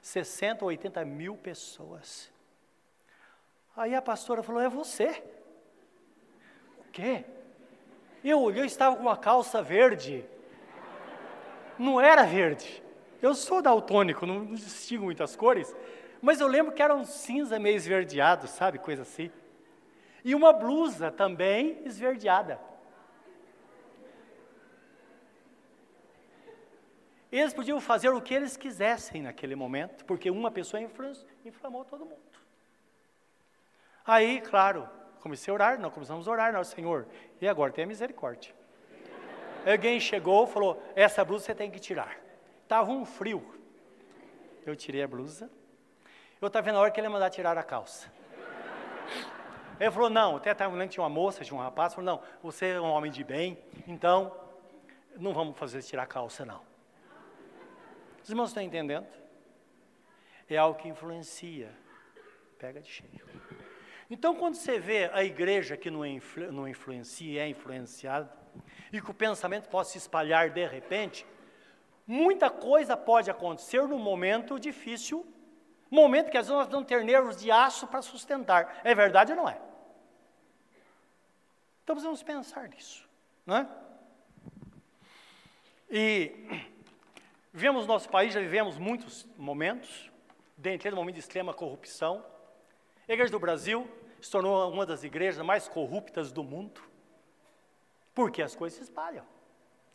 [0.00, 2.32] 60 ou 80 mil pessoas.
[3.76, 5.22] Aí a pastora falou: é você?
[6.80, 7.24] O quê?
[8.24, 10.24] Eu olhei, eu estava com uma calça verde
[11.78, 12.82] não era verde.
[13.20, 15.74] Eu sou daltônico, não distingo muitas cores,
[16.20, 19.30] mas eu lembro que era um cinza meio esverdeado, sabe, coisa assim.
[20.24, 22.60] E uma blusa também esverdeada.
[27.30, 30.82] Eles podiam fazer o que eles quisessem naquele momento, porque uma pessoa
[31.44, 32.31] inflamou todo mundo.
[34.06, 34.88] Aí, claro,
[35.20, 37.06] comecei a orar, nós começamos a orar, nós, Senhor,
[37.40, 38.54] e agora tenha misericórdia.
[39.66, 42.18] Alguém chegou falou: Essa blusa você tem que tirar.
[42.62, 43.54] Estava um frio.
[44.66, 45.50] Eu tirei a blusa.
[46.40, 48.12] Eu estava vendo a hora que ele ia mandar tirar a calça.
[49.78, 51.94] Ele falou: Não, até estava lendo tinha uma moça, tinha um rapaz.
[51.94, 54.36] Falou: Não, você é um homem de bem, então
[55.16, 56.60] não vamos fazer tirar a calça, não.
[58.22, 59.06] Os irmãos estão entendendo?
[60.48, 61.72] É algo que influencia.
[62.58, 63.41] Pega de cheio.
[64.12, 68.30] Então, quando você vê a igreja que não, influ, não influencia, é influenciada,
[68.92, 71.24] e que o pensamento possa se espalhar de repente,
[72.06, 75.26] muita coisa pode acontecer num momento difícil,
[75.90, 78.82] momento que às vezes nós vamos ter nervos de aço para sustentar.
[78.84, 79.58] É verdade ou não é?
[81.82, 83.08] Então precisamos pensar nisso,
[83.46, 83.68] não é?
[85.90, 86.66] E
[87.50, 90.10] vivemos no nosso país, já vivemos muitos momentos,
[90.54, 92.22] dentre eles momento de extrema corrupção.
[93.08, 93.90] A Igreja do Brasil
[94.22, 96.80] se tornou uma das igrejas mais corruptas do mundo.
[98.14, 99.26] Porque as coisas se espalham.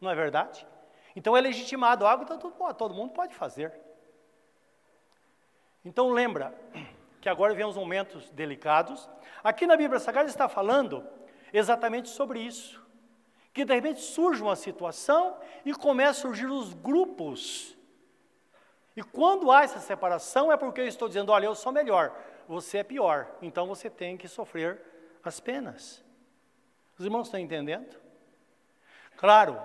[0.02, 0.68] Não é verdade?
[1.16, 3.74] Então é legitimado algo, então todo, todo mundo pode fazer.
[5.84, 6.54] Então lembra
[7.22, 9.10] que agora vemos momentos delicados.
[9.42, 11.08] Aqui na Bíblia Sagrada está falando
[11.54, 12.86] exatamente sobre isso.
[13.54, 17.78] Que de repente surge uma situação e começa a surgir os grupos.
[18.94, 22.14] E quando há essa separação é porque eu estou dizendo, olha, eu sou melhor,
[22.48, 24.82] você é pior, então você tem que sofrer
[25.24, 26.04] as penas.
[26.98, 27.96] Os irmãos estão entendendo?
[29.18, 29.62] Claro,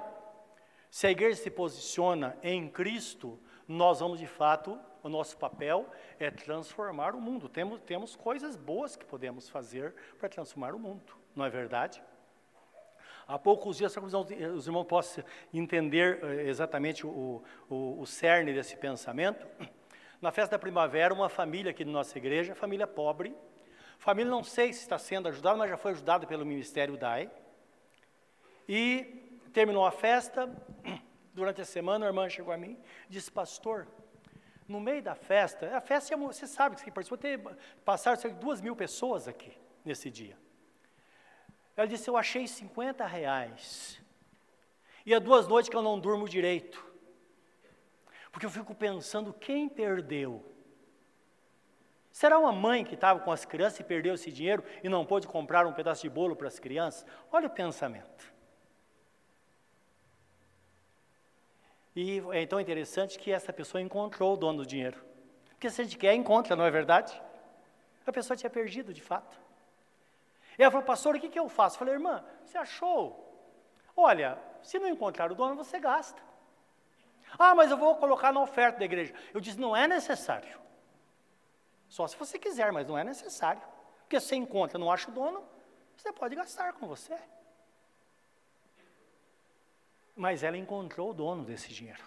[0.91, 6.31] se a igreja se posiciona em Cristo, nós vamos de fato, o nosso papel é
[6.31, 7.49] transformar o mundo.
[7.49, 12.03] Temos, temos coisas boas que podemos fazer para transformar o mundo, não é verdade?
[13.27, 19.47] Há poucos dias, os irmãos possam entender eh, exatamente o, o, o cerne desse pensamento,
[20.23, 23.37] na festa da primavera, uma família aqui da nossa igreja, família pobre,
[23.99, 27.31] família não sei se está sendo ajudada, mas já foi ajudada pelo Ministério DAI,
[28.67, 30.51] e Terminou a festa,
[31.35, 33.87] durante a semana a irmã chegou a mim disse, pastor,
[34.67, 37.45] no meio da festa, a festa, você sabe que participou, teve,
[37.85, 39.53] passaram cerca de duas mil pessoas aqui
[39.85, 40.39] nesse dia.
[41.77, 44.01] Ela disse, eu achei 50 reais.
[45.05, 46.92] E há duas noites que eu não durmo direito.
[48.33, 50.43] Porque eu fico pensando, quem perdeu?
[52.11, 55.29] Será uma mãe que estava com as crianças e perdeu esse dinheiro e não pôde
[55.29, 57.07] comprar um pedaço de bolo para as crianças?
[57.31, 58.33] Olha o pensamento.
[61.95, 65.03] E é então interessante que essa pessoa encontrou o dono do dinheiro.
[65.51, 67.21] Porque se a gente quer, encontra, não é verdade?
[68.07, 69.39] A pessoa tinha perdido, de fato.
[70.59, 71.77] E ela falou, pastor, o que, que eu faço?
[71.77, 73.29] Eu falei, irmã, você achou?
[73.97, 76.21] Olha, se não encontrar o dono, você gasta.
[77.39, 79.15] Ah, mas eu vou colocar na oferta da igreja.
[79.33, 80.61] Eu disse, não é necessário.
[81.89, 83.63] Só se você quiser, mas não é necessário.
[84.01, 85.43] Porque se você encontra não acha o dono,
[85.97, 87.17] você pode gastar com você.
[90.17, 92.03] Mas ela encontrou o dono desse dinheiro.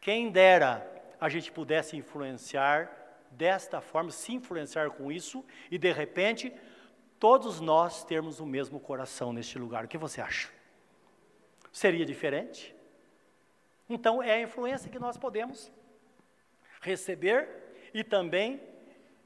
[0.00, 0.88] Quem dera
[1.20, 2.90] a gente pudesse influenciar
[3.30, 6.52] desta forma, se influenciar com isso, e de repente,
[7.18, 9.84] todos nós termos o mesmo coração neste lugar.
[9.84, 10.50] O que você acha?
[11.72, 12.74] Seria diferente?
[13.92, 15.70] Então, é a influência que nós podemos
[16.80, 17.46] receber
[17.92, 18.58] e também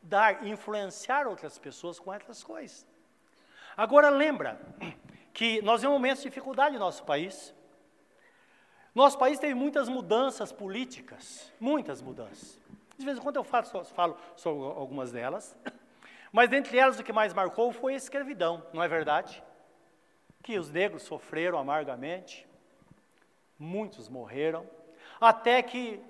[0.02, 2.84] dar, influenciar outras pessoas com essas coisas.
[3.76, 4.60] Agora, lembra
[5.32, 7.54] que nós temos momentos de dificuldade no nosso país.
[8.92, 12.58] Nosso país teve muitas mudanças políticas, muitas mudanças.
[12.98, 15.54] De vez em quando eu falo, falo sobre algumas delas,
[16.32, 19.44] mas dentre elas o que mais marcou foi a escravidão, não é verdade?
[20.42, 22.45] Que os negros sofreram amargamente,
[23.58, 24.68] muitos morreram,
[25.20, 26.02] até que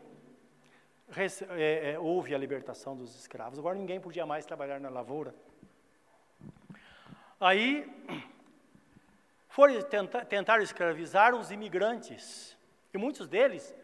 [1.50, 3.58] é, é, houve a libertação dos escravos.
[3.58, 5.34] Agora ninguém podia mais trabalhar na lavoura.
[7.38, 7.86] Aí
[9.48, 12.56] foram tentar, tentaram escravizar os imigrantes,
[12.92, 13.74] e muitos deles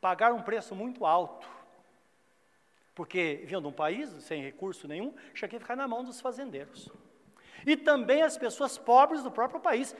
[0.00, 1.48] pagaram um preço muito alto,
[2.94, 6.90] porque vinham de um país sem recurso nenhum, tinha que ficar na mão dos fazendeiros.
[7.64, 9.94] E também as pessoas pobres do próprio país,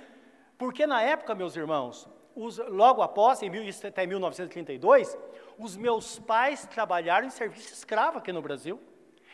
[0.58, 5.16] porque na época, meus irmãos, os, logo após, em mil, até 1932,
[5.58, 8.80] os meus pais trabalharam em serviço escravo aqui no Brasil.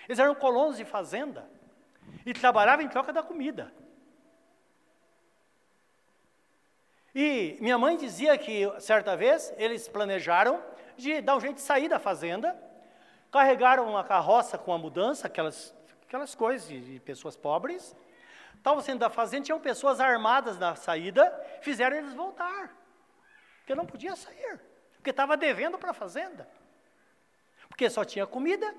[0.09, 1.49] Eles eram colonos de fazenda
[2.25, 3.73] e trabalhavam em troca da comida.
[7.15, 10.63] E minha mãe dizia que, certa vez, eles planejaram
[10.97, 12.57] de dar um jeito de sair da fazenda,
[13.31, 15.75] carregaram uma carroça com a mudança, aquelas,
[16.07, 17.95] aquelas coisas de, de pessoas pobres,
[18.57, 22.79] estavam saindo da fazenda, tinham pessoas armadas na saída, fizeram eles voltar
[23.69, 24.59] porque não podia sair,
[24.95, 26.49] porque estava devendo para a fazenda,
[27.69, 28.75] porque só tinha comida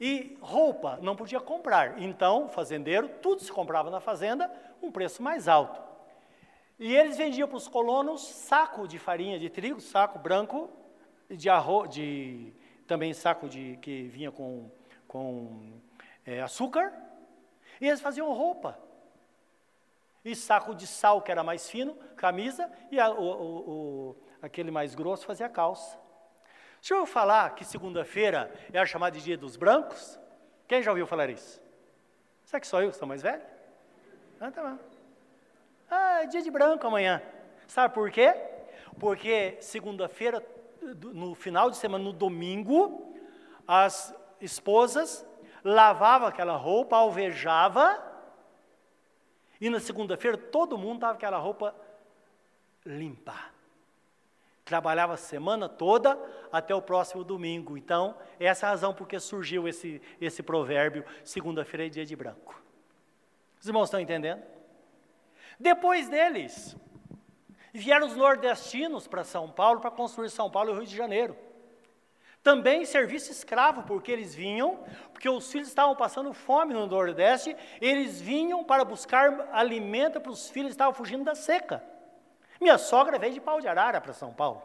[0.00, 2.00] e roupa, não podia comprar.
[2.00, 4.48] Então, fazendeiro, tudo se comprava na fazenda,
[4.80, 5.82] um preço mais alto.
[6.78, 10.70] E eles vendiam para os colonos saco de farinha de trigo, saco branco,
[11.28, 12.52] de arroz, de,
[12.86, 14.70] também saco de, que vinha com,
[15.08, 15.72] com
[16.24, 16.92] é, açúcar,
[17.80, 18.78] e eles faziam roupa
[20.28, 24.70] e saco de sal, que era mais fino, camisa, e a, o, o, o, aquele
[24.70, 25.98] mais grosso fazia calça.
[26.80, 30.18] Deixa eu falar que segunda-feira é a chamada de Dia dos Brancos?
[30.66, 31.60] Quem já ouviu falar isso?
[32.44, 33.42] Será que só eu que sou mais velho?
[34.40, 34.78] Ah, tá bom.
[35.90, 37.22] Ah, é dia de branco amanhã.
[37.66, 38.34] Sabe por quê?
[39.00, 40.44] Porque segunda-feira,
[40.80, 43.14] no final de semana, no domingo,
[43.66, 45.26] as esposas
[45.64, 48.07] lavavam aquela roupa, alvejava
[49.60, 51.74] e na segunda-feira todo mundo estava com aquela roupa
[52.84, 53.36] limpa.
[54.64, 56.18] Trabalhava a semana toda
[56.52, 57.76] até o próximo domingo.
[57.76, 62.60] Então, essa é a razão porque surgiu esse, esse provérbio: segunda-feira é dia de branco.
[63.60, 64.42] Os irmãos estão entendendo?
[65.58, 66.76] Depois deles,
[67.72, 71.47] vieram os nordestinos para São Paulo para construir São Paulo e Rio de Janeiro.
[72.48, 74.82] Também serviço escravo, porque eles vinham,
[75.12, 80.48] porque os filhos estavam passando fome no Nordeste, eles vinham para buscar alimento para os
[80.48, 81.84] filhos que estavam fugindo da seca.
[82.58, 84.62] Minha sogra veio de pau de arara para São Paulo.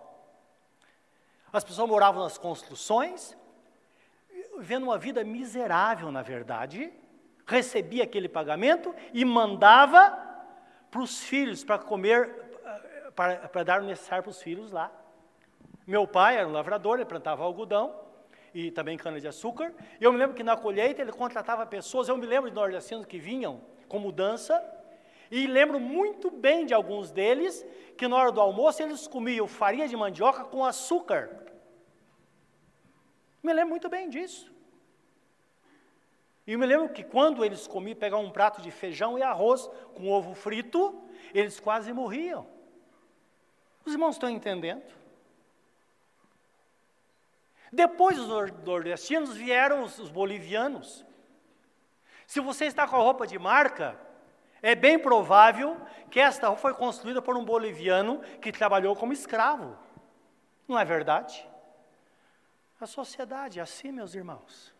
[1.51, 3.35] As pessoas moravam nas construções,
[4.57, 6.89] vivendo uma vida miserável, na verdade,
[7.45, 10.17] recebia aquele pagamento e mandava
[10.89, 14.89] para os filhos, para comer, eh, para, para dar o necessário para os filhos lá.
[15.85, 17.99] Meu pai era um lavrador, ele plantava algodão
[18.53, 19.73] e também cana-de-açúcar.
[19.99, 23.19] Eu me lembro que na colheita ele contratava pessoas, eu me lembro de nordestinos que
[23.19, 24.63] vinham com mudança,
[25.29, 27.65] e lembro muito bem de alguns deles
[27.97, 31.43] que na hora do almoço eles comiam farinha de mandioca com açúcar.
[33.41, 34.53] Me lembro muito bem disso.
[36.45, 40.09] E me lembro que quando eles comiam, pegavam um prato de feijão e arroz com
[40.09, 41.01] ovo frito,
[41.33, 42.45] eles quase morriam.
[43.85, 44.83] Os irmãos estão entendendo?
[47.73, 48.27] Depois dos
[48.63, 51.03] nordestinos vieram os, os bolivianos.
[52.27, 53.99] Se você está com a roupa de marca,
[54.61, 55.75] é bem provável
[56.11, 59.75] que esta roupa foi construída por um boliviano que trabalhou como escravo.
[60.67, 61.49] Não é verdade?
[62.79, 64.71] A sociedade é assim, meus irmãos.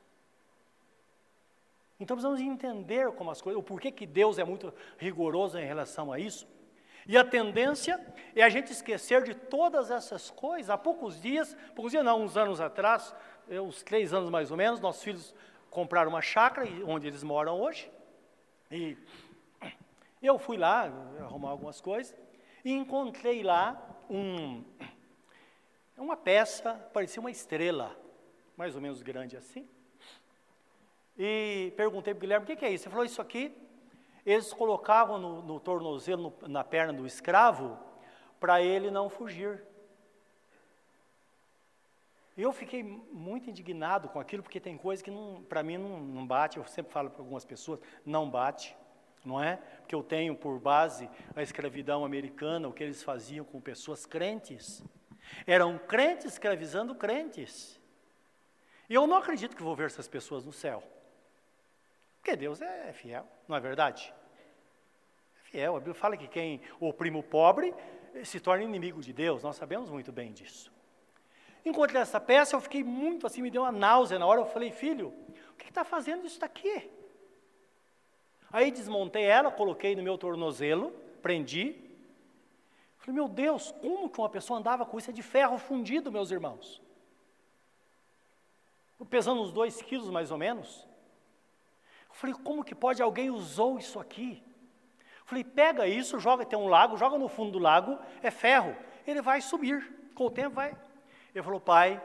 [2.00, 6.14] Então precisamos entender como as coisas, o porquê que Deus é muito rigoroso em relação
[6.14, 6.48] a isso.
[7.08, 8.00] E a tendência
[8.36, 10.70] é a gente esquecer de todas essas coisas.
[10.70, 13.16] Há poucos dias, poucos dias não, uns anos atrás,
[13.50, 15.36] uns três anos mais ou menos, nossos filhos
[15.70, 17.92] compraram uma chácara onde eles moram hoje,
[18.70, 18.98] E
[20.22, 20.90] eu fui lá
[21.20, 22.16] arrumar algumas coisas
[22.64, 23.78] e encontrei lá
[24.10, 24.64] um,
[25.98, 27.96] uma peça, parecia uma estrela,
[28.56, 29.68] mais ou menos grande assim.
[31.18, 32.86] E perguntei para o Guilherme, o que, que, é isso?
[32.86, 33.54] Ele falou, isso aqui,
[34.26, 37.78] eles colocavam no, no tornozelo, no, na perna do escravo,
[38.40, 39.64] para ele não fugir.
[42.36, 45.12] Eu fiquei muito indignado com aquilo, porque tem coisa que
[45.48, 48.76] para mim não, não bate, eu sempre falo para algumas pessoas, não bate
[49.26, 49.58] não é?
[49.80, 54.84] Porque eu tenho por base a escravidão americana, o que eles faziam com pessoas crentes.
[55.48, 57.80] Eram crentes escravizando crentes.
[58.90, 60.84] E eu não acredito que vou ver essas pessoas no céu.
[62.24, 64.14] Porque Deus é fiel, não é verdade?
[65.42, 65.76] É fiel.
[65.76, 67.76] A Bíblia fala que quem oprime o pobre
[68.24, 69.44] se torna inimigo de Deus.
[69.44, 70.72] Nós sabemos muito bem disso.
[71.66, 74.40] Encontrei essa peça, eu fiquei muito assim, me deu uma náusea na hora.
[74.40, 75.14] Eu falei, filho,
[75.52, 76.90] o que está fazendo isso daqui?
[78.54, 81.76] Aí desmontei ela, coloquei no meu tornozelo, prendi.
[83.00, 85.10] Falei, meu Deus, como que uma pessoa andava com isso?
[85.10, 86.82] É de ferro fundido, meus irmãos.
[89.10, 90.88] Pesando uns dois quilos mais ou menos.
[92.14, 94.42] Eu falei, como que pode alguém usou isso aqui?
[95.20, 98.78] Eu falei, pega isso, joga, tem um lago, joga no fundo do lago, é ferro.
[99.06, 100.78] Ele vai subir, com o tempo vai.
[101.34, 102.02] Ele falou, pai,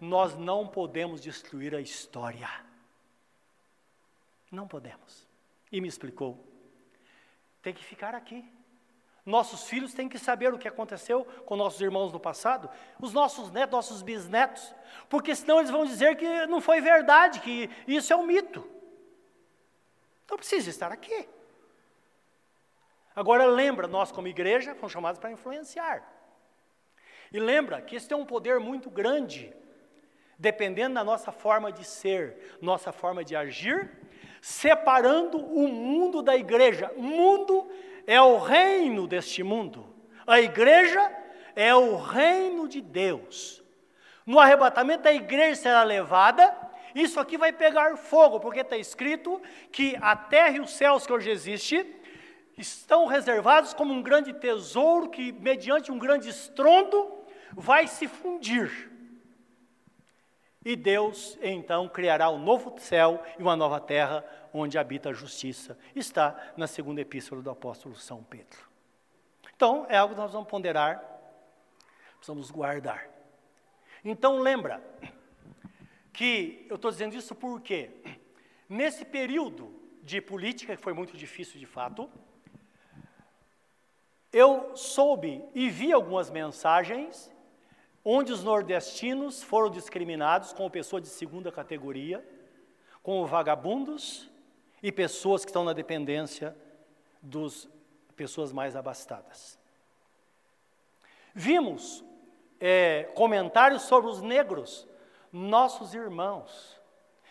[0.00, 2.48] nós não podemos destruir a história.
[4.50, 5.26] Não podemos.
[5.72, 6.38] E me explicou:
[7.60, 8.44] tem que ficar aqui.
[9.26, 13.50] Nossos filhos têm que saber o que aconteceu com nossos irmãos no passado, os nossos
[13.50, 14.74] netos, nossos bisnetos,
[15.06, 18.77] porque senão eles vão dizer que não foi verdade, que isso é um mito.
[20.28, 21.26] Então precisa estar aqui.
[23.16, 26.06] Agora lembra, nós como igreja fomos chamados para influenciar.
[27.32, 29.50] E lembra que isso tem um poder muito grande,
[30.38, 33.90] dependendo da nossa forma de ser, nossa forma de agir
[34.42, 36.92] separando o mundo da igreja.
[36.94, 37.66] Mundo
[38.06, 39.96] é o reino deste mundo.
[40.26, 41.10] A igreja
[41.56, 43.64] é o reino de Deus.
[44.26, 46.67] No arrebatamento, a igreja será levada.
[46.94, 51.12] Isso aqui vai pegar fogo, porque está escrito que a terra e os céus que
[51.12, 51.96] hoje existem
[52.56, 58.90] estão reservados como um grande tesouro que, mediante um grande estrondo, vai se fundir.
[60.64, 65.78] E Deus então criará um novo céu e uma nova terra onde habita a justiça.
[65.94, 68.68] Está na segunda epístola do apóstolo São Pedro.
[69.54, 71.02] Então, é algo que nós vamos ponderar,
[72.16, 73.08] precisamos guardar.
[74.04, 74.82] Então, lembra
[76.18, 77.90] que eu estou dizendo isso porque,
[78.68, 82.10] nesse período de política, que foi muito difícil de fato,
[84.32, 87.30] eu soube e vi algumas mensagens
[88.04, 92.28] onde os nordestinos foram discriminados como pessoa de segunda categoria,
[93.00, 94.28] como vagabundos
[94.82, 96.56] e pessoas que estão na dependência
[97.22, 97.68] das
[98.16, 99.56] pessoas mais abastadas.
[101.32, 102.02] Vimos
[102.58, 104.88] é, comentários sobre os negros,
[105.38, 106.78] nossos irmãos.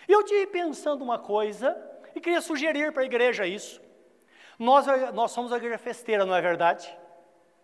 [0.08, 1.76] E eu tive pensando uma coisa
[2.16, 3.82] e queria sugerir para a igreja isso.
[4.58, 6.98] Nós, nós somos a igreja festeira, não é verdade?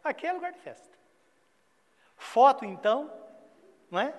[0.04, 0.98] Aqui é lugar de festa.
[2.16, 3.12] Foto, então,
[3.90, 4.14] não é?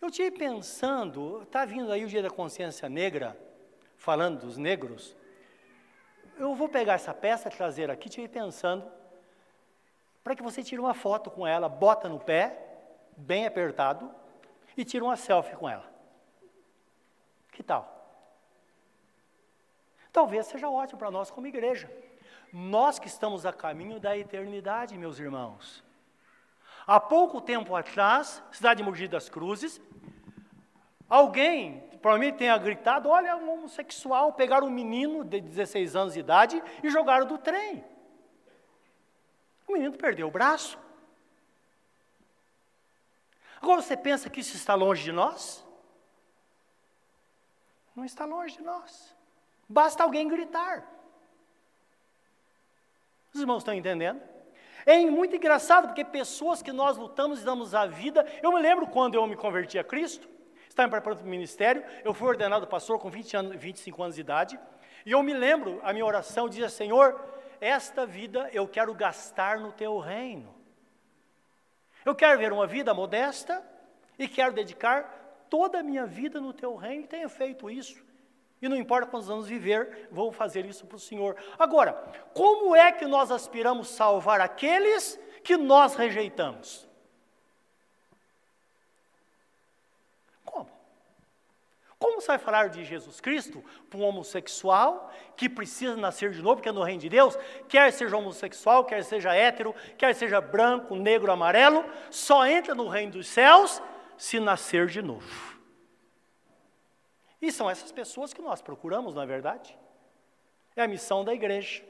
[0.00, 3.38] Eu tive pensando, está vindo aí o Dia da Consciência Negra,
[3.96, 5.16] falando dos negros.
[6.36, 8.84] Eu vou pegar essa peça, trazer aqui, tive pensando,
[10.22, 12.63] para que você tire uma foto com ela, bota no pé,
[13.16, 14.10] bem apertado,
[14.76, 15.88] e tira uma selfie com ela.
[17.52, 17.94] Que tal?
[20.12, 21.90] Talvez seja ótimo para nós como igreja.
[22.52, 25.82] Nós que estamos a caminho da eternidade, meus irmãos.
[26.86, 29.80] Há pouco tempo atrás, cidade de Mogi das Cruzes,
[31.08, 36.62] alguém, provavelmente tenha gritado, olha, um homossexual, pegaram um menino de 16 anos de idade
[36.82, 37.84] e jogaram do trem.
[39.66, 40.78] O menino perdeu o braço.
[43.64, 45.64] Agora você pensa que isso está longe de nós?
[47.96, 49.16] Não está longe de nós.
[49.66, 50.86] Basta alguém gritar.
[53.32, 54.20] Os irmãos estão entendendo?
[54.84, 58.26] É muito engraçado, porque pessoas que nós lutamos e damos a vida.
[58.42, 60.28] Eu me lembro quando eu me converti a Cristo,
[60.68, 64.14] estava me preparando para o ministério, eu fui ordenado pastor com 20 anos, 25 anos
[64.16, 64.60] de idade,
[65.06, 67.18] e eu me lembro, a minha oração dizia: Senhor,
[67.62, 70.63] esta vida eu quero gastar no teu reino.
[72.04, 73.62] Eu quero ver uma vida modesta
[74.18, 78.02] e quero dedicar toda a minha vida no teu reino, e tenho feito isso.
[78.60, 81.36] E não importa quantos anos viver, vou fazer isso para o Senhor.
[81.58, 81.92] Agora,
[82.32, 86.88] como é que nós aspiramos salvar aqueles que nós rejeitamos?
[91.98, 92.20] Como?
[92.20, 96.68] Você vai falar de Jesus Cristo para um homossexual que precisa nascer de novo, porque
[96.68, 97.38] é no reino de Deus,
[97.68, 103.12] quer seja homossexual, quer seja hétero, quer seja branco, negro, amarelo, só entra no reino
[103.12, 103.82] dos céus
[104.16, 105.54] se nascer de novo.
[107.40, 109.76] E são essas pessoas que nós procuramos, não é verdade?
[110.74, 111.84] É a missão da igreja.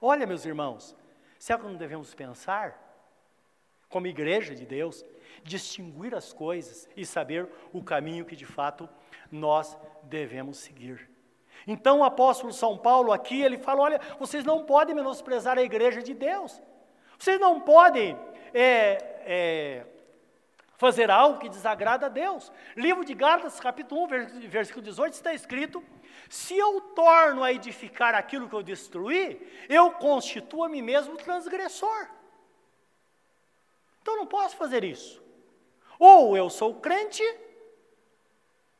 [0.00, 0.96] Olha, meus irmãos,
[1.38, 2.90] será que não devemos pensar,
[3.88, 5.04] como igreja de Deus,
[5.42, 8.88] distinguir as coisas e saber o caminho que de fato
[9.30, 11.08] nós devemos seguir.
[11.66, 16.02] Então o apóstolo São Paulo aqui, ele fala: olha, vocês não podem menosprezar a igreja
[16.02, 16.60] de Deus,
[17.18, 18.18] vocês não podem
[18.54, 19.86] é, é,
[20.76, 22.50] fazer algo que desagrada a Deus.
[22.74, 25.84] Livro de Gálatas, capítulo 1, versículo 18, está escrito:
[26.28, 32.08] Se eu torno a edificar aquilo que eu destruí, eu constituo a mim mesmo transgressor.
[34.00, 35.22] Então não posso fazer isso.
[35.98, 37.22] Ou eu sou crente,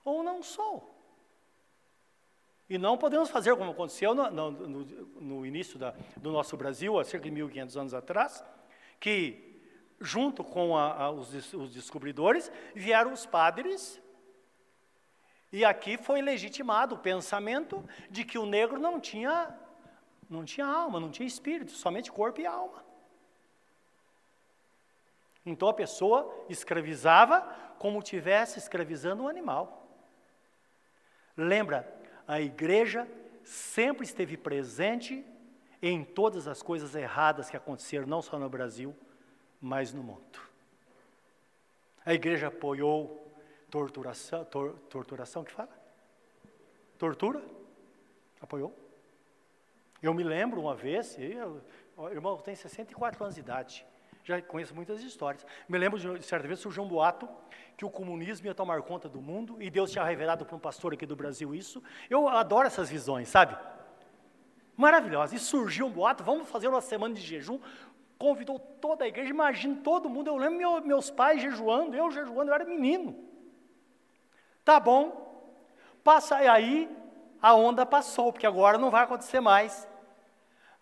[0.05, 1.01] ou não sou.
[2.69, 7.05] E não podemos fazer como aconteceu no, no, no, início da, do nosso Brasil, há
[7.05, 8.45] cerca de 1.500 anos atrás,
[9.01, 9.61] que,
[10.01, 14.01] junto com a, a, os, os descobridores, vieram os padres,
[15.53, 19.53] e aqui foi legitimado o pensamento de que o negro não tinha,
[20.29, 22.85] não tinha alma, não tinha espírito, somente corpo e alma.
[25.45, 27.41] Então a pessoa escravizava
[27.79, 29.90] como tivesse escravizando um animal.
[31.41, 31.91] Lembra,
[32.29, 33.09] a igreja
[33.43, 35.25] sempre esteve presente
[35.81, 38.95] em todas as coisas erradas que aconteceram, não só no Brasil,
[39.61, 40.39] mas no mundo.
[42.05, 43.27] A igreja apoiou
[43.71, 45.71] torturação, tor, torturação que fala?
[46.99, 47.43] Tortura?
[48.41, 48.75] Apoiou?
[50.03, 51.63] Eu me lembro uma vez, eu,
[52.11, 53.87] irmão, eu tenho 64 anos de idade
[54.25, 55.45] já conheço muitas histórias.
[55.69, 57.29] Me lembro de certa vez surgiu um boato
[57.77, 60.93] que o comunismo ia tomar conta do mundo e Deus tinha revelado para um pastor
[60.93, 61.83] aqui do Brasil isso.
[62.09, 63.57] Eu adoro essas visões, sabe?
[64.77, 65.35] Maravilhosa.
[65.35, 67.59] E surgiu um boato, vamos fazer uma semana de jejum.
[68.19, 70.29] Convidou toda a igreja, imagina todo mundo.
[70.29, 73.17] Eu lembro meu, meus pais jejuando, eu jejuando, eu era menino.
[74.65, 75.31] Tá bom.
[76.05, 76.89] Passa aí,
[77.41, 79.89] a onda passou, porque agora não vai acontecer mais.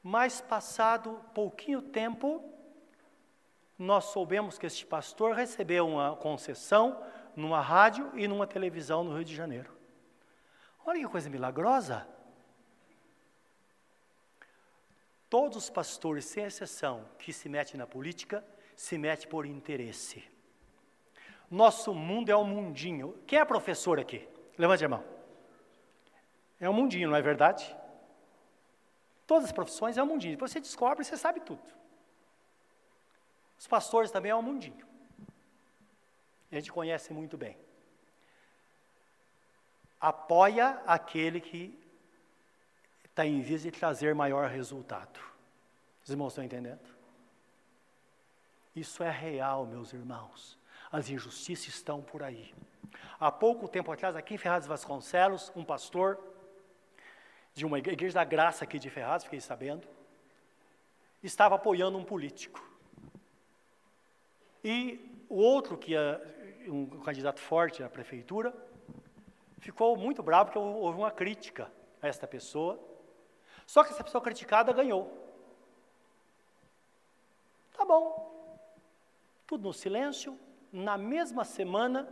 [0.02, 2.42] Mas passado pouquinho tempo,
[3.78, 7.00] nós soubemos que este pastor recebeu uma concessão
[7.36, 9.72] numa rádio e numa televisão no Rio de Janeiro.
[10.84, 12.06] Olha que coisa milagrosa.
[15.30, 20.24] Todos os pastores, sem exceção, que se metem na política, se metem por interesse.
[21.48, 23.14] Nosso mundo é um mundinho.
[23.26, 24.26] Quem é professor aqui?
[24.56, 25.04] Levante a mão.
[26.58, 27.76] É um mundinho, não é verdade?
[29.26, 30.38] Todas as profissões é um mundinho.
[30.38, 31.77] Você descobre, você sabe tudo.
[33.58, 34.86] Os pastores também é um mundinho.
[36.50, 37.56] A gente conhece muito bem.
[40.00, 41.78] Apoia aquele que
[43.04, 45.18] está em vez de trazer maior resultado.
[46.04, 46.96] Os irmãos estão entendendo?
[48.74, 50.56] Isso é real, meus irmãos.
[50.90, 52.54] As injustiças estão por aí.
[53.18, 56.18] Há pouco tempo atrás, aqui em Ferraz Vasconcelos, um pastor
[57.52, 59.86] de uma igreja da graça aqui de Ferraz, fiquei sabendo,
[61.22, 62.64] estava apoiando um político.
[64.62, 66.20] E o outro, que é
[66.66, 68.54] um candidato forte à prefeitura,
[69.58, 72.78] ficou muito bravo porque houve uma crítica a esta pessoa.
[73.66, 75.12] Só que essa pessoa criticada ganhou.
[77.76, 78.58] Tá bom.
[79.46, 80.38] Tudo no silêncio.
[80.72, 82.08] Na mesma semana,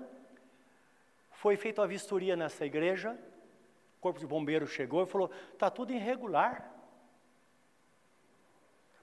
[1.33, 3.19] foi feita a vistoria nessa igreja.
[3.99, 6.76] O corpo de bombeiro chegou e falou: está tudo irregular.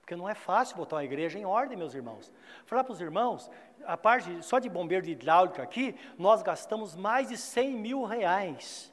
[0.04, 2.30] Porque não é fácil botar uma igreja em ordem, meus irmãos.
[2.66, 3.50] Falar para os irmãos,
[3.86, 8.92] a parte só de bombeiro de hidráulica aqui, nós gastamos mais de 100 mil reais.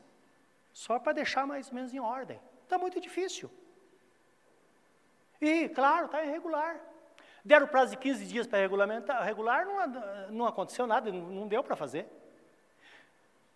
[0.72, 2.38] Só para deixar mais ou menos em ordem.
[2.62, 3.50] Está muito difícil.
[5.40, 6.78] E, claro, está irregular.
[7.44, 11.74] Deram prazo de 15 dias para regulamentar, regular, não, não aconteceu nada, não, deu para
[11.74, 12.06] fazer.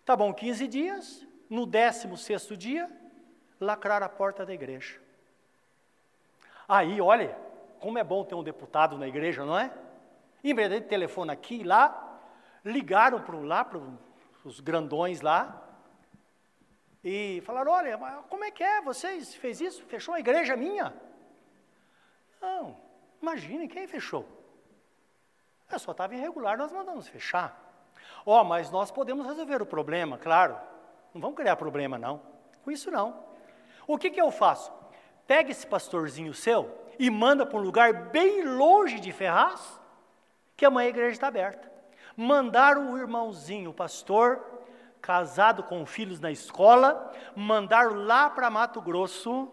[0.03, 2.91] Tá bom, 15 dias, no 16 dia,
[3.61, 5.04] lacraram a porta da igreja.
[6.67, 7.37] Aí, olha,
[7.79, 9.71] como é bom ter um deputado na igreja, não é?
[10.43, 12.19] Em vez de telefone aqui e lá,
[12.63, 13.79] ligaram para lá, para
[14.43, 15.61] os grandões lá,
[17.03, 17.97] e falaram, olha,
[18.29, 20.91] como é que é, vocês fez isso, fechou a igreja minha?
[22.41, 22.75] Não,
[23.21, 24.25] imagine, quem fechou?
[25.71, 27.61] Eu só estava irregular, nós mandamos fechar.
[28.25, 30.57] Ó, oh, mas nós podemos resolver o problema, claro.
[31.13, 32.21] Não vamos criar problema, não.
[32.63, 33.23] Com isso, não.
[33.87, 34.71] O que, que eu faço?
[35.27, 36.69] Pega esse pastorzinho seu
[36.99, 39.79] e manda para um lugar bem longe de Ferraz,
[40.55, 41.71] que amanhã a igreja está aberta.
[42.15, 44.43] Mandaram o irmãozinho, o pastor,
[45.01, 49.51] casado com filhos na escola, mandaram lá para Mato Grosso,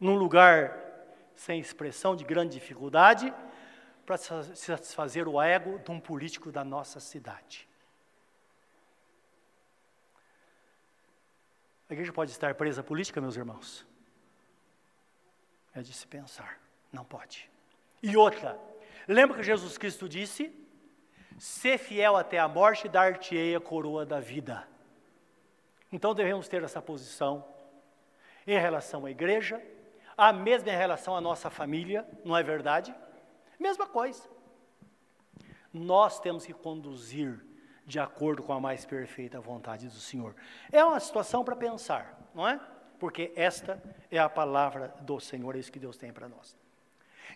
[0.00, 0.82] num lugar
[1.34, 3.32] sem expressão, de grande dificuldade,
[4.06, 7.68] para satisfazer o ego de um político da nossa cidade.
[11.94, 13.86] Igreja pode estar presa à política, meus irmãos?
[15.74, 16.60] É de se pensar,
[16.92, 17.48] não pode.
[18.02, 18.58] E outra,
[19.08, 20.52] lembra que Jesus Cristo disse:
[21.38, 24.66] Ser fiel até a morte, dar-te-ei a coroa da vida.
[25.92, 27.44] Então devemos ter essa posição
[28.46, 29.62] em relação à igreja,
[30.16, 32.94] a mesma em relação à nossa família, não é verdade?
[33.58, 34.28] Mesma coisa.
[35.72, 37.44] Nós temos que conduzir
[37.86, 40.34] de acordo com a mais perfeita vontade do Senhor.
[40.72, 42.60] É uma situação para pensar, não é?
[42.98, 46.56] Porque esta é a palavra do Senhor, é isso que Deus tem para nós.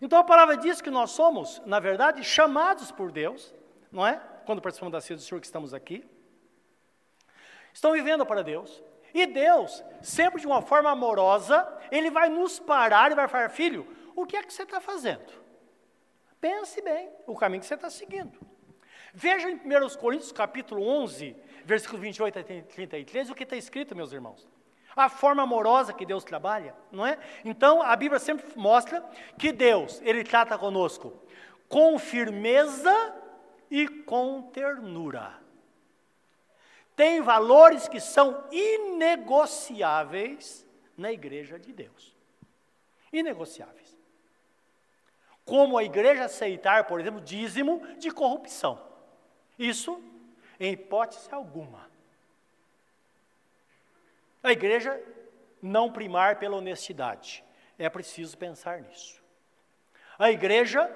[0.01, 3.55] Então a palavra diz que nós somos, na verdade, chamados por Deus,
[3.91, 4.21] não é?
[4.47, 6.09] Quando participamos da ceia do Senhor que estamos aqui.
[7.73, 8.83] Estão vivendo para Deus.
[9.13, 13.87] E Deus, sempre de uma forma amorosa, Ele vai nos parar e vai falar: Filho,
[14.15, 15.33] o que é que você está fazendo?
[16.41, 18.39] Pense bem o caminho que você está seguindo.
[19.15, 21.35] Veja em 1 Coríntios capítulo 11,
[21.65, 24.47] versículo 28 a 33, o que está escrito, meus irmãos.
[24.95, 27.19] A forma amorosa que Deus trabalha, não é?
[27.45, 29.01] Então, a Bíblia sempre mostra
[29.39, 31.15] que Deus, Ele trata conosco
[31.69, 33.15] com firmeza
[33.71, 35.39] e com ternura
[36.99, 42.17] tem valores que são inegociáveis na igreja de Deus.
[43.13, 43.97] Inegociáveis.
[45.45, 48.83] Como a igreja aceitar, por exemplo, dízimo de corrupção.
[49.59, 50.03] Isso,
[50.59, 51.89] em hipótese alguma.
[54.43, 55.01] A igreja
[55.61, 57.45] não primar pela honestidade.
[57.79, 59.23] É preciso pensar nisso.
[60.19, 60.91] A igreja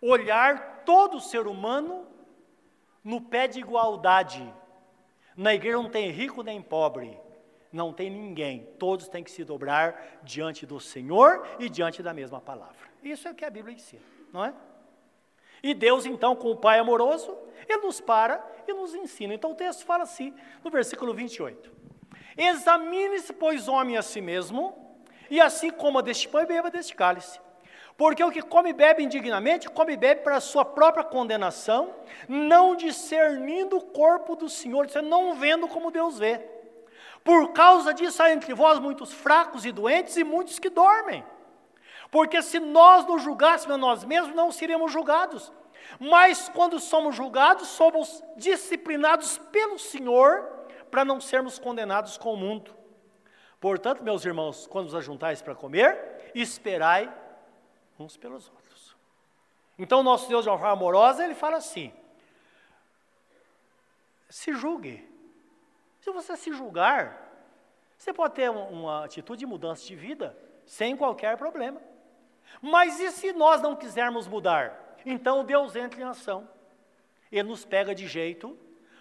[0.00, 2.06] olhar todo ser humano
[3.04, 4.52] no pé de igualdade
[5.36, 7.18] na igreja não tem rico nem pobre,
[7.72, 8.66] não tem ninguém.
[8.78, 12.76] Todos têm que se dobrar diante do Senhor e diante da mesma palavra.
[13.02, 14.02] Isso é o que a Bíblia ensina,
[14.32, 14.54] não é?
[15.62, 17.36] E Deus, então, com o Pai amoroso,
[17.68, 19.32] Ele nos para e nos ensina.
[19.32, 20.34] Então o texto fala assim,
[20.64, 21.70] no versículo 28.
[22.36, 24.74] Examine-se, pois, homem a si mesmo,
[25.30, 27.40] e assim coma deste pão e beba deste cálice.
[27.96, 31.94] Porque o que come e bebe indignamente, come e bebe para a sua própria condenação,
[32.28, 36.40] não discernindo o corpo do Senhor, não vendo como Deus vê.
[37.22, 41.24] Por causa disso há entre vós muitos fracos e doentes e muitos que dormem.
[42.12, 45.50] Porque se nós nos julgássemos a nós mesmos, não seríamos julgados.
[45.98, 50.46] Mas quando somos julgados, somos disciplinados pelo Senhor
[50.90, 52.76] para não sermos condenados com o mundo.
[53.58, 57.10] Portanto, meus irmãos, quando vos ajuntais para comer, esperai
[57.98, 58.94] uns pelos outros.
[59.78, 61.94] Então, nosso Deus, de uma forma amorosa, ele fala assim:
[64.28, 65.10] se julgue.
[65.98, 67.32] Se você se julgar,
[67.96, 70.36] você pode ter uma atitude de mudança de vida
[70.66, 71.80] sem qualquer problema.
[72.60, 74.96] Mas e se nós não quisermos mudar?
[75.04, 76.48] Então Deus entra em ação.
[77.30, 78.58] Ele nos pega de jeito,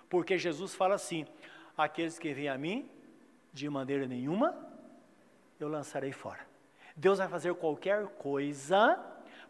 [0.09, 1.25] porque Jesus fala assim:
[1.77, 2.89] aqueles que vêm a mim,
[3.51, 4.55] de maneira nenhuma,
[5.59, 6.39] eu lançarei fora.
[6.95, 8.99] Deus vai fazer qualquer coisa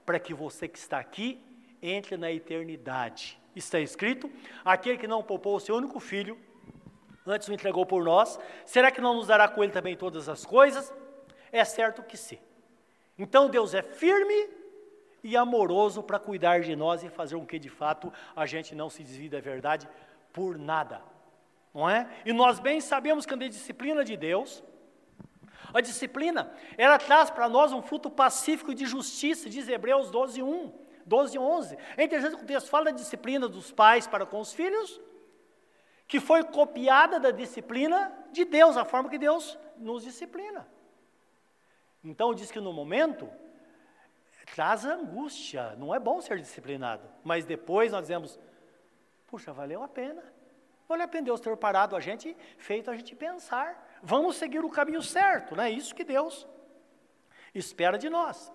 [0.06, 1.44] para que você que está aqui
[1.82, 3.40] entre na eternidade.
[3.56, 4.32] Está escrito:
[4.64, 6.38] aquele que não poupou o seu único filho,
[7.26, 10.46] antes o entregou por nós, será que não nos dará com ele também todas as
[10.46, 10.94] coisas?
[11.52, 12.40] É certo que sim.
[13.22, 14.50] Então Deus é firme
[15.24, 18.90] e amoroso para cuidar de nós e fazer com que de fato a gente não
[18.90, 19.88] se desvie da verdade
[20.34, 21.04] por nada.
[21.72, 22.10] Não é?
[22.26, 24.64] E nós bem sabemos que a disciplina de Deus,
[25.72, 30.74] a disciplina, ela traz para nós um fruto pacífico de justiça, diz Hebreus 12, 1,
[31.06, 31.78] 12, 11.
[31.98, 35.00] É interessante que o texto fala da disciplina dos pais para com os filhos,
[36.08, 40.68] que foi copiada da disciplina de Deus, a forma que Deus nos disciplina.
[42.04, 43.30] Então diz que no momento
[44.56, 48.40] traz angústia, não é bom ser disciplinado, mas depois nós dizemos,
[49.28, 50.24] puxa, valeu a pena.
[50.90, 54.70] Valeu a pena Deus ter parado a gente, feito a gente pensar vamos seguir o
[54.70, 56.48] caminho certo, não é isso que Deus
[57.54, 58.52] espera de nós.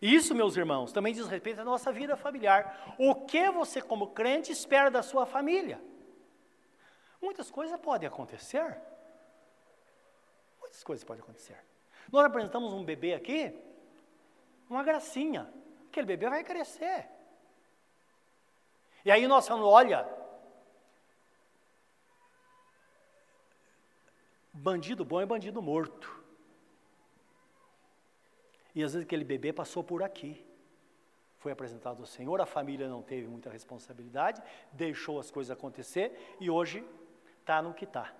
[0.00, 2.94] Isso, meus irmãos, também diz respeito à nossa vida familiar.
[2.98, 5.80] O que você, como crente, espera da sua família?
[7.20, 8.78] Muitas coisas podem acontecer.
[10.60, 11.58] Muitas coisas podem acontecer.
[12.12, 13.54] Nós apresentamos um bebê aqui,
[14.68, 15.52] uma gracinha.
[15.88, 17.08] Aquele bebê vai crescer.
[19.04, 20.06] E aí nós falamos, olha,
[24.58, 26.10] Bandido bom é bandido morto.
[28.74, 30.44] E às vezes aquele bebê passou por aqui.
[31.38, 34.42] foi apresentado ao Senhor, a família não teve muita responsabilidade,
[34.72, 36.84] deixou as coisas acontecer e hoje
[37.40, 38.12] está no que está.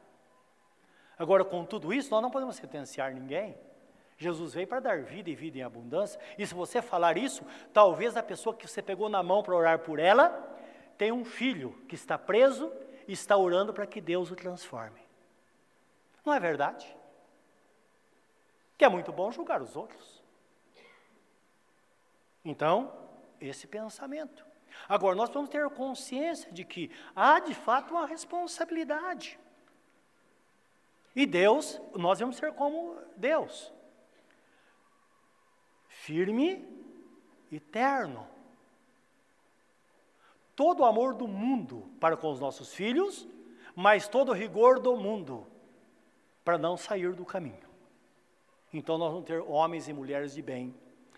[1.18, 3.58] Agora, com tudo isso, nós não podemos sentenciar ninguém.
[4.18, 6.18] Jesus veio para dar vida e vida em abundância.
[6.38, 9.80] E se você falar isso, talvez a pessoa que você pegou na mão para orar
[9.80, 10.54] por ela
[10.96, 12.72] tem um filho que está preso
[13.06, 15.00] e está orando para que Deus o transforme.
[16.24, 16.96] Não é verdade?
[18.78, 20.22] Que é muito bom julgar os outros.
[22.42, 22.90] Então,
[23.38, 24.46] esse pensamento.
[24.88, 29.38] Agora, nós vamos ter consciência de que há de fato uma responsabilidade.
[31.14, 33.75] E Deus, nós vamos ser como Deus
[36.06, 36.64] firme
[37.50, 38.24] e eterno.
[40.54, 43.26] Todo o amor do mundo para com os nossos filhos,
[43.74, 45.46] mas todo o rigor do mundo
[46.44, 47.66] para não sair do caminho.
[48.72, 50.72] Então nós vamos ter homens e mulheres de bem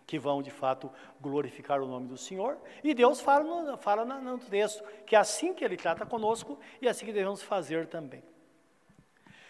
[0.06, 2.56] que vão de fato glorificar o nome do Senhor.
[2.82, 6.86] E Deus fala no, fala no texto que é assim que Ele trata conosco e
[6.86, 8.22] é assim que devemos fazer também.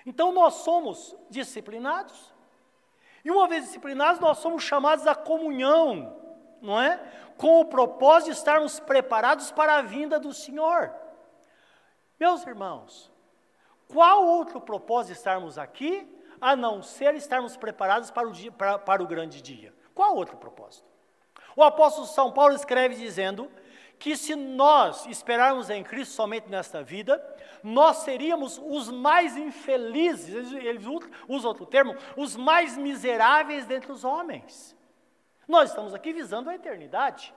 [0.05, 2.35] Então nós somos disciplinados,
[3.29, 6.17] e uma vez disciplinados, nós somos chamados à comunhão,
[6.63, 6.99] não é?
[7.37, 10.91] Com o propósito de estarmos preparados para a vinda do Senhor.
[12.19, 13.13] Meus irmãos,
[13.87, 16.09] qual outro propósito estarmos aqui,
[16.41, 19.75] a não ser estarmos preparados para o, dia, para, para o grande dia?
[19.95, 20.89] Qual outro propósito?
[21.55, 23.53] O apóstolo São Paulo escreve dizendo
[23.99, 27.23] que se nós esperarmos em Cristo somente nesta vida,
[27.63, 30.81] nós seríamos os mais infelizes, ele
[31.29, 34.77] usa outro termo, os mais miseráveis dentre os homens.
[35.47, 37.35] Nós estamos aqui visando a eternidade.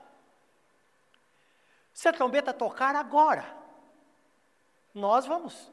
[1.94, 3.46] Se a trombeta tocar agora,
[4.94, 5.72] nós vamos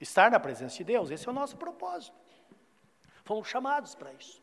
[0.00, 2.14] estar na presença de Deus, esse é o nosso propósito.
[3.24, 4.42] Fomos chamados para isso.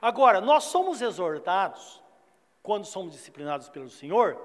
[0.00, 1.99] Agora, nós somos exortados
[2.62, 4.38] quando somos disciplinados pelo Senhor,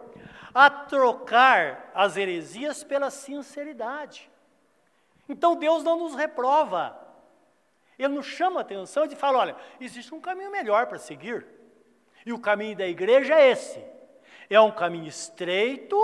[0.54, 4.32] a trocar as heresias pela sinceridade.
[5.28, 6.98] Então Deus não nos reprova.
[7.98, 11.46] Ele nos chama a atenção e fala: olha, existe um caminho melhor para seguir.
[12.26, 13.84] E o caminho da igreja é esse.
[14.50, 15.98] É um caminho estreito,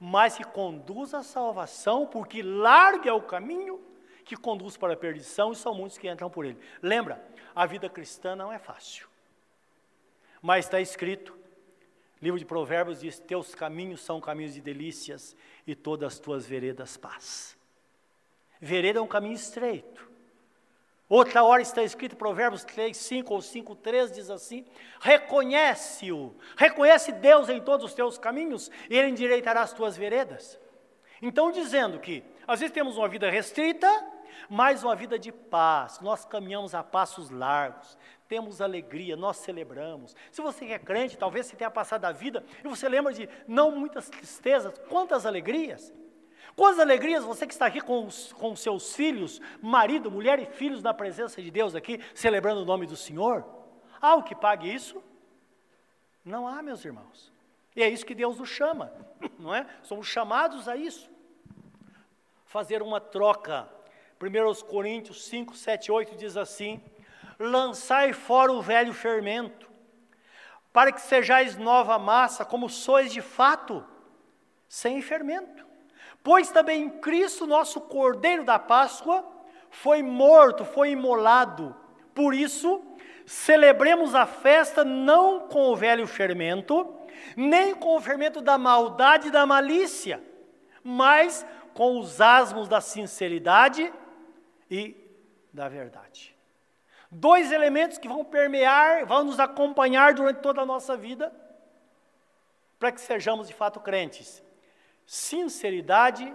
[0.00, 3.80] mas que conduz à salvação, porque largo é o caminho
[4.24, 6.58] que conduz para a perdição e são muitos que entram por ele.
[6.82, 7.24] Lembra,
[7.54, 9.08] a vida cristã não é fácil.
[10.40, 11.36] Mas está escrito,
[12.20, 15.36] livro de Provérbios diz: Teus caminhos são caminhos de delícias
[15.66, 17.56] e todas as tuas veredas paz.
[18.60, 20.08] Vereda é um caminho estreito.
[21.08, 24.66] Outra hora está escrito, Provérbios 3, 5 ou 5, 3 diz assim:
[25.00, 30.60] reconhece-o, reconhece Deus em todos os teus caminhos, e Ele endireitará as tuas veredas.
[31.22, 33.88] Então, dizendo que às vezes temos uma vida restrita,
[34.48, 37.96] mas uma vida de paz, nós caminhamos a passos largos,
[38.28, 40.14] temos alegria, nós celebramos.
[40.30, 43.70] Se você é crente, talvez você tenha passado a vida e você lembra de não
[43.70, 45.92] muitas tristezas, quantas alegrias.
[46.54, 50.82] Quantas alegrias você que está aqui com, os, com seus filhos, marido, mulher e filhos
[50.82, 53.46] na presença de Deus aqui, celebrando o nome do Senhor?
[54.00, 55.02] Há o que pague isso?
[56.24, 57.32] Não há, meus irmãos.
[57.74, 58.92] E é isso que Deus nos chama,
[59.38, 59.66] não é?
[59.82, 61.08] Somos chamados a isso.
[62.44, 63.68] Fazer uma troca.
[64.20, 66.82] 1 Coríntios 5, 7, 8 diz assim:
[67.38, 69.70] lançai fora o velho fermento,
[70.72, 73.84] para que sejais nova massa, como sois de fato,
[74.68, 75.64] sem fermento.
[76.22, 79.24] Pois também Cristo, nosso Cordeiro da Páscoa,
[79.70, 81.74] foi morto, foi imolado.
[82.12, 82.82] Por isso,
[83.24, 86.92] celebremos a festa não com o velho fermento,
[87.36, 90.20] nem com o fermento da maldade e da malícia,
[90.82, 93.92] mas com os asmos da sinceridade
[94.70, 94.96] e
[95.52, 96.36] da verdade.
[97.10, 101.32] Dois elementos que vão permear, vão nos acompanhar durante toda a nossa vida,
[102.78, 104.42] para que sejamos de fato crentes:
[105.06, 106.34] sinceridade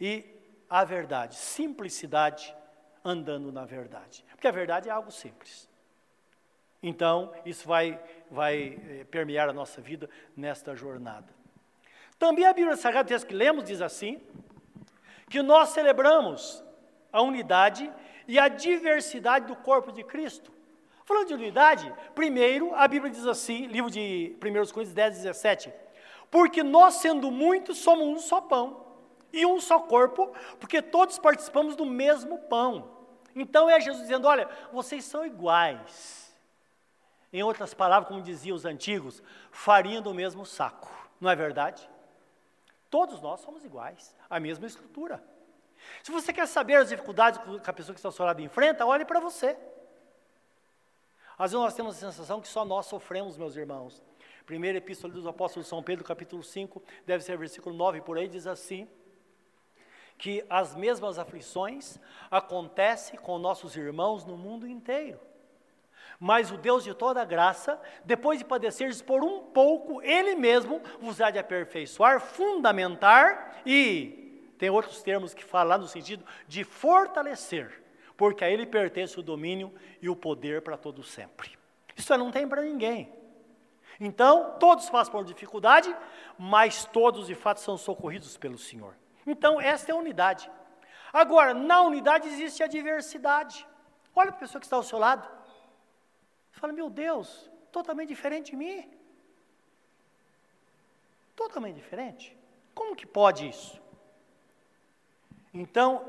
[0.00, 0.24] e
[0.70, 2.54] a verdade, simplicidade
[3.04, 4.24] andando na verdade.
[4.30, 5.68] Porque a verdade é algo simples.
[6.82, 8.00] Então, isso vai,
[8.30, 11.28] vai eh, permear a nossa vida nesta jornada.
[12.18, 14.20] Também a Bíblia Sagrada, texto que lemos, diz assim:
[15.28, 16.62] que nós celebramos
[17.12, 17.92] a unidade
[18.26, 20.50] e a diversidade do corpo de Cristo.
[21.04, 25.72] Falando de unidade, primeiro a Bíblia diz assim, livro de 1 Coríntios 10, 17:
[26.30, 28.86] Porque nós, sendo muitos, somos um só pão
[29.32, 32.90] e um só corpo, porque todos participamos do mesmo pão.
[33.34, 36.22] Então é Jesus dizendo: Olha, vocês são iguais.
[37.32, 41.88] Em outras palavras, como diziam os antigos, farinha do mesmo saco, não é verdade?
[42.90, 45.22] Todos nós somos iguais, a mesma estrutura.
[46.02, 48.86] Se você quer saber as dificuldades que a pessoa que está ao seu lado enfrenta,
[48.86, 49.56] olhe para você.
[51.38, 54.02] Às vezes nós temos a sensação que só nós sofremos, meus irmãos.
[54.46, 58.46] Primeira Epístola dos Apóstolos São Pedro, capítulo 5, deve ser versículo 9 por aí, diz
[58.46, 58.88] assim:
[60.22, 61.98] que as mesmas aflições
[62.30, 65.18] acontecem com nossos irmãos no mundo inteiro.
[66.20, 71.20] Mas o Deus de toda graça, depois de padeceres por um pouco, Ele mesmo vos
[71.20, 74.21] há de aperfeiçoar, fundamentar e
[74.62, 77.82] tem outros termos que falam no sentido de fortalecer,
[78.16, 81.58] porque a Ele pertence o domínio e o poder para todo sempre.
[81.96, 83.12] Isso não tem para ninguém.
[83.98, 85.92] Então, todos passam por dificuldade,
[86.38, 88.94] mas todos de fato são socorridos pelo Senhor.
[89.26, 90.48] Então, esta é a unidade.
[91.12, 93.66] Agora, na unidade existe a diversidade.
[94.14, 95.28] Olha para a pessoa que está ao seu lado.
[96.52, 98.88] Fala, meu Deus, totalmente diferente de mim.
[101.34, 102.38] Totalmente diferente.
[102.72, 103.81] Como que pode isso?
[105.52, 106.04] Então,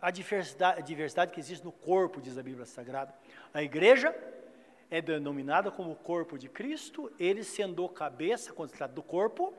[0.00, 3.14] a diversidade, a diversidade que existe no corpo, diz a Bíblia Sagrada.
[3.52, 4.14] A igreja
[4.90, 9.54] é denominada como o corpo de Cristo, ele sendo cabeça, quando se trata do corpo,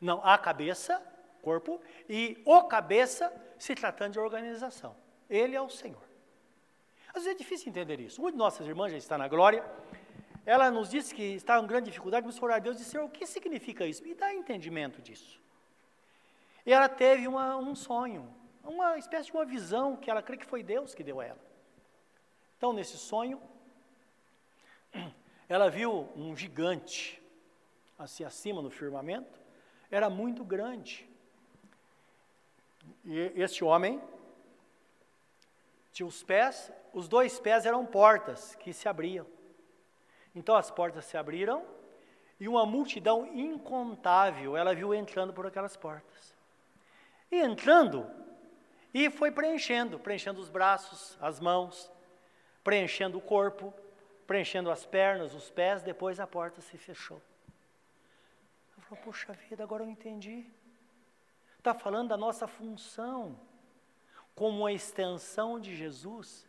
[0.00, 1.02] não, a cabeça,
[1.42, 4.94] corpo, e o cabeça, se tratando de organização.
[5.28, 6.02] Ele é o Senhor.
[7.08, 8.20] Às vezes é difícil entender isso.
[8.20, 9.64] Uma de nossas irmãs já está na glória,
[10.44, 13.08] ela nos disse que está em grande dificuldade, mas orar a Deus e disse, o
[13.08, 14.02] que significa isso?
[14.02, 15.41] Me dá entendimento disso.
[16.64, 18.32] E ela teve uma, um sonho,
[18.62, 21.52] uma espécie de uma visão que ela crê que foi Deus que deu a ela.
[22.56, 23.40] Então, nesse sonho,
[25.48, 27.20] ela viu um gigante,
[27.98, 29.40] assim acima no firmamento,
[29.90, 31.08] era muito grande.
[33.04, 34.00] E este homem
[35.92, 39.26] tinha os pés, os dois pés eram portas que se abriam.
[40.34, 41.64] Então as portas se abriram
[42.40, 46.31] e uma multidão incontável ela viu entrando por aquelas portas.
[47.32, 48.06] E entrando,
[48.92, 51.90] e foi preenchendo, preenchendo os braços, as mãos,
[52.62, 53.72] preenchendo o corpo,
[54.26, 57.22] preenchendo as pernas, os pés, depois a porta se fechou.
[58.76, 60.44] Eu falei, puxa vida, agora eu entendi.
[61.56, 63.40] Está falando da nossa função
[64.34, 66.46] como uma extensão de Jesus.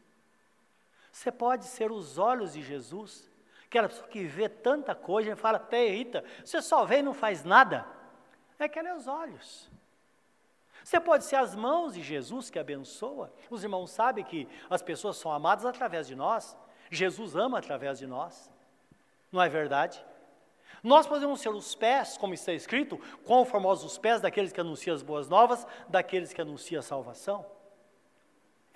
[1.13, 3.31] Você pode ser os olhos de Jesus,
[3.65, 7.13] aquela pessoa que vê tanta coisa e fala, até Rita, você só vê e não
[7.13, 7.87] faz nada.
[8.59, 9.71] É que ela é os olhos.
[10.83, 13.31] Você pode ser as mãos de Jesus que abençoa.
[13.49, 16.57] Os irmãos sabem que as pessoas são amadas através de nós.
[16.91, 18.51] Jesus ama através de nós.
[19.31, 20.03] Não é verdade?
[20.83, 24.93] Nós podemos ser os pés, como está escrito, quão formosos os pés daqueles que anunciam
[24.93, 27.45] as boas novas, daqueles que anunciam a salvação.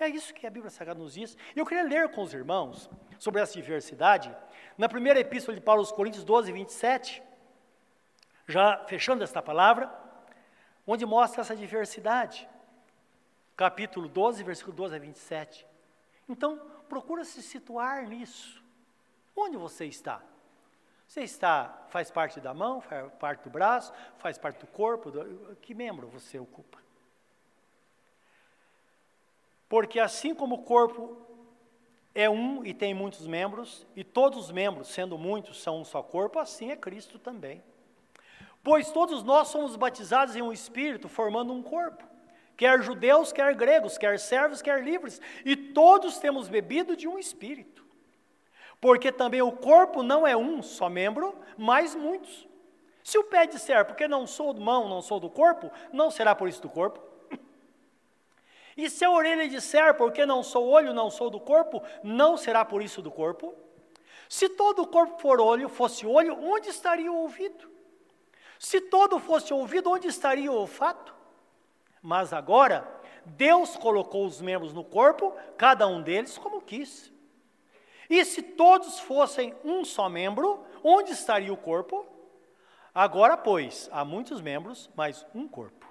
[0.00, 1.36] É isso que a Bíblia Sagrada nos diz.
[1.54, 2.88] Eu queria ler com os irmãos
[3.18, 4.34] sobre essa diversidade,
[4.78, 7.22] na primeira epístola de Paulo aos Coríntios 12, 27,
[8.46, 9.92] já fechando esta palavra,
[10.90, 12.48] onde mostra essa diversidade.
[13.54, 15.66] Capítulo 12, versículo 12 a 27.
[16.26, 16.58] Então,
[16.88, 18.64] procura se situar nisso.
[19.36, 20.22] Onde você está?
[21.06, 25.56] Você está, faz parte da mão, faz parte do braço, faz parte do corpo, do,
[25.56, 26.78] que membro você ocupa?
[29.68, 31.18] Porque assim como o corpo
[32.14, 36.02] é um e tem muitos membros, e todos os membros, sendo muitos, são um só
[36.02, 37.62] corpo, assim é Cristo também.
[38.68, 42.04] Pois todos nós somos batizados em um espírito, formando um corpo
[42.54, 47.82] quer judeus, quer gregos, quer servos, quer livres, e todos temos bebido de um espírito.
[48.80, 52.48] Porque também o corpo não é um só membro, mas muitos.
[53.04, 56.48] Se o pé disser, porque não sou mão, não sou do corpo, não será por
[56.48, 57.00] isso do corpo.
[58.76, 62.64] E se a orelha disser, porque não sou olho, não sou do corpo, não será
[62.64, 63.54] por isso do corpo.
[64.28, 67.77] Se todo o corpo for olho, fosse olho, onde estaria o ouvido?
[68.58, 71.14] Se todo fosse ouvido, onde estaria o olfato?
[72.02, 72.86] Mas agora,
[73.24, 77.12] Deus colocou os membros no corpo, cada um deles como quis.
[78.08, 82.06] E se todos fossem um só membro, onde estaria o corpo?
[82.94, 85.86] Agora, pois, há muitos membros, mas um corpo.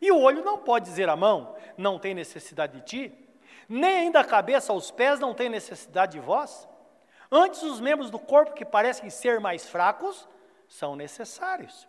[0.00, 3.28] E o olho não pode dizer à mão, não tem necessidade de ti,
[3.68, 6.66] nem ainda a cabeça aos pés não tem necessidade de vós.
[7.30, 10.26] Antes, os membros do corpo que parecem ser mais fracos
[10.66, 11.86] são necessários.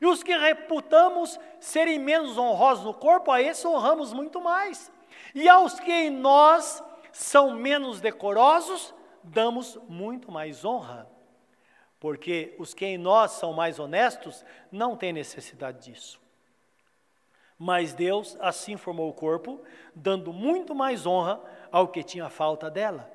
[0.00, 4.90] E os que reputamos serem menos honrosos no corpo, a esses honramos muito mais.
[5.34, 6.82] E aos que em nós
[7.12, 11.06] são menos decorosos, damos muito mais honra.
[11.98, 14.42] Porque os que em nós são mais honestos
[14.72, 16.18] não têm necessidade disso.
[17.58, 19.60] Mas Deus assim formou o corpo,
[19.94, 21.38] dando muito mais honra
[21.70, 23.12] ao que tinha falta dela.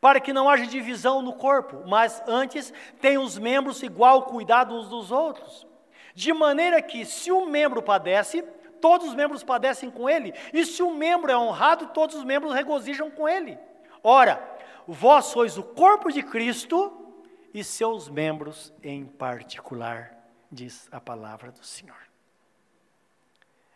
[0.00, 4.88] Para que não haja divisão no corpo, mas antes tem os membros igual cuidado uns
[4.88, 5.66] dos outros.
[6.14, 8.42] De maneira que, se um membro padece,
[8.80, 12.54] todos os membros padecem com ele, e se um membro é honrado, todos os membros
[12.54, 13.58] regozijam com ele.
[14.02, 14.40] Ora,
[14.86, 16.92] vós sois o corpo de Cristo
[17.52, 20.16] e seus membros em particular,
[20.50, 21.96] diz a palavra do Senhor.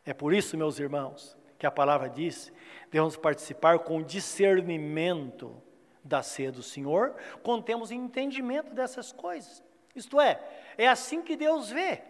[0.05, 2.53] É por isso, meus irmãos, que a palavra diz,
[2.91, 5.61] devemos participar com discernimento
[6.05, 9.63] da ceia do Senhor, quando temos entendimento dessas coisas.
[9.95, 10.41] Isto é,
[10.77, 12.03] é assim que Deus vê.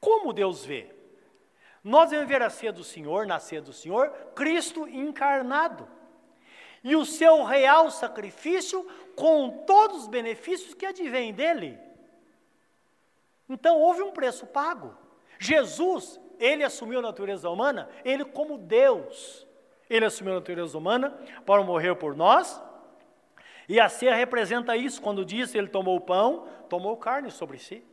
[0.00, 0.94] Como Deus vê?
[1.82, 5.88] Nós devemos ver a ceia do Senhor, na ceia do Senhor, Cristo encarnado.
[6.82, 8.86] E o seu real sacrifício
[9.16, 11.78] com todos os benefícios que advêm dele.
[13.48, 14.96] Então houve um preço pago.
[15.38, 19.46] Jesus, ele assumiu a natureza humana, ele como Deus,
[19.88, 21.10] ele assumiu a natureza humana
[21.46, 22.62] para morrer por nós.
[23.68, 27.84] E a ceia representa isso, quando diz ele tomou o pão, tomou carne sobre si.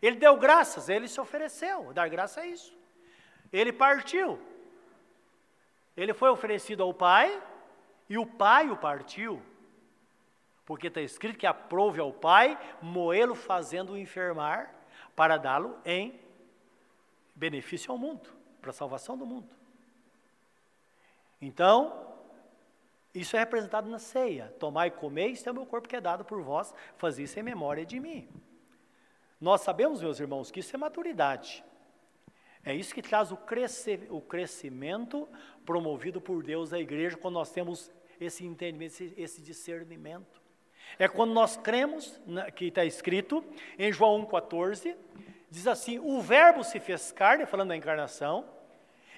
[0.00, 2.76] Ele deu graças, ele se ofereceu, dar graça a isso.
[3.52, 4.38] Ele partiu.
[5.96, 7.42] Ele foi oferecido ao Pai
[8.08, 9.42] e o Pai o partiu.
[10.64, 14.72] Porque está escrito que aprove ao Pai moê-lo fazendo-o enfermar
[15.14, 16.18] para dá-lo em
[17.34, 18.30] benefício ao mundo,
[18.60, 19.48] para a salvação do mundo.
[21.40, 22.14] Então,
[23.14, 24.54] isso é representado na ceia.
[24.58, 27.38] Tomai e comei, este é o meu corpo que é dado por vós, fazei isso
[27.38, 28.28] em memória de mim.
[29.40, 31.64] Nós sabemos, meus irmãos, que isso é maturidade.
[32.62, 35.26] É isso que traz o, crescer, o crescimento
[35.64, 40.40] promovido por Deus à igreja, quando nós temos esse entendimento, esse, esse discernimento.
[40.98, 42.20] É quando nós cremos,
[42.54, 43.42] que está escrito
[43.78, 44.94] em João 1,14,
[45.50, 48.44] diz assim: O Verbo se fez carne, falando da encarnação,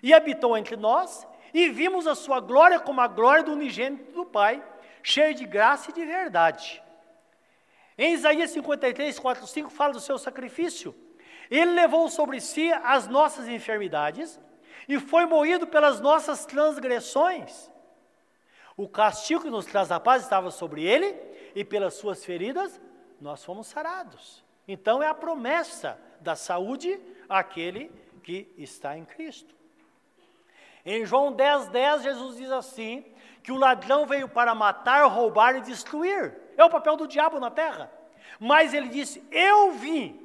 [0.03, 4.25] e habitou entre nós, e vimos a sua glória como a glória do unigênito do
[4.25, 4.62] Pai,
[5.03, 6.83] cheio de graça e de verdade.
[7.97, 10.95] Em Isaías 53, 4, 5, fala do seu sacrifício.
[11.51, 14.40] Ele levou sobre si as nossas enfermidades
[14.88, 17.70] e foi moído pelas nossas transgressões.
[18.76, 21.14] O castigo que nos traz a paz estava sobre ele
[21.55, 22.80] e pelas suas feridas
[23.20, 24.43] nós fomos sarados.
[24.66, 29.55] Então é a promessa da saúde àquele que está em Cristo.
[30.84, 33.05] Em João 10, 10, Jesus diz assim:
[33.43, 36.34] que o ladrão veio para matar, roubar e destruir.
[36.57, 37.91] É o papel do diabo na terra.
[38.39, 40.21] Mas ele disse: Eu vim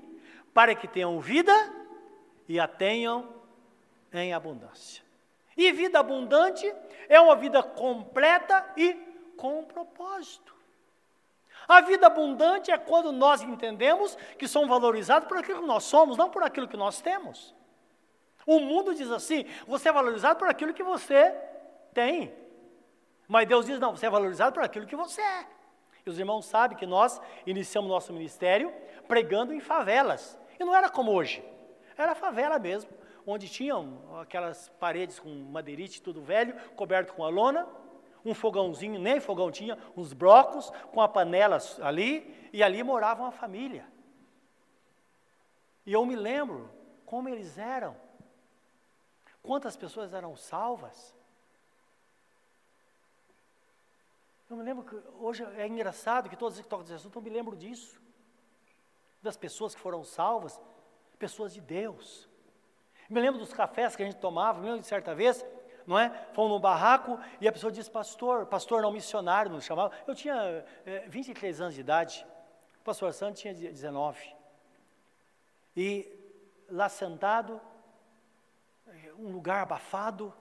[0.54, 1.54] para que tenham vida
[2.48, 3.28] e a tenham
[4.14, 5.04] em abundância.
[5.56, 6.72] E vida abundante
[7.10, 8.94] é uma vida completa e
[9.36, 10.56] com propósito.
[11.68, 16.16] A vida abundante é quando nós entendemos que somos valorizados por aquilo que nós somos,
[16.16, 17.54] não por aquilo que nós temos.
[18.46, 21.36] O mundo diz assim: você é valorizado por aquilo que você
[21.94, 22.34] tem.
[23.28, 25.57] Mas Deus diz: não, você é valorizado por aquilo que você é.
[26.08, 28.74] E os irmãos sabem que nós iniciamos nosso ministério
[29.10, 30.40] pregando em favelas.
[30.58, 31.44] E não era como hoje.
[31.98, 32.90] Era favela mesmo,
[33.26, 37.68] onde tinham aquelas paredes com madeirite, tudo velho, coberto com a lona,
[38.24, 43.32] um fogãozinho, nem fogão tinha, uns blocos com a panela ali, e ali morava uma
[43.32, 43.86] família.
[45.86, 46.70] E eu me lembro
[47.06, 47.98] como eles eram.
[49.44, 51.17] Quantas pessoas eram salvas?
[54.50, 57.30] Eu me lembro que hoje é engraçado que todos que tocam desse assunto, eu me
[57.30, 58.02] lembro disso.
[59.22, 60.60] Das pessoas que foram salvas,
[61.20, 62.30] pessoas de Deus.
[63.10, 65.46] Eu me lembro dos cafés que a gente tomava, me lembro de certa vez,
[65.86, 66.10] não é?
[66.34, 69.94] Fomos no barraco e a pessoa disse, pastor, pastor não missionário, nos chamava.
[70.08, 72.26] Eu tinha é, 23 anos de idade,
[72.80, 74.34] o pastor Santos tinha 19.
[75.76, 76.10] E
[76.70, 77.60] lá sentado,
[79.18, 80.34] um lugar abafado.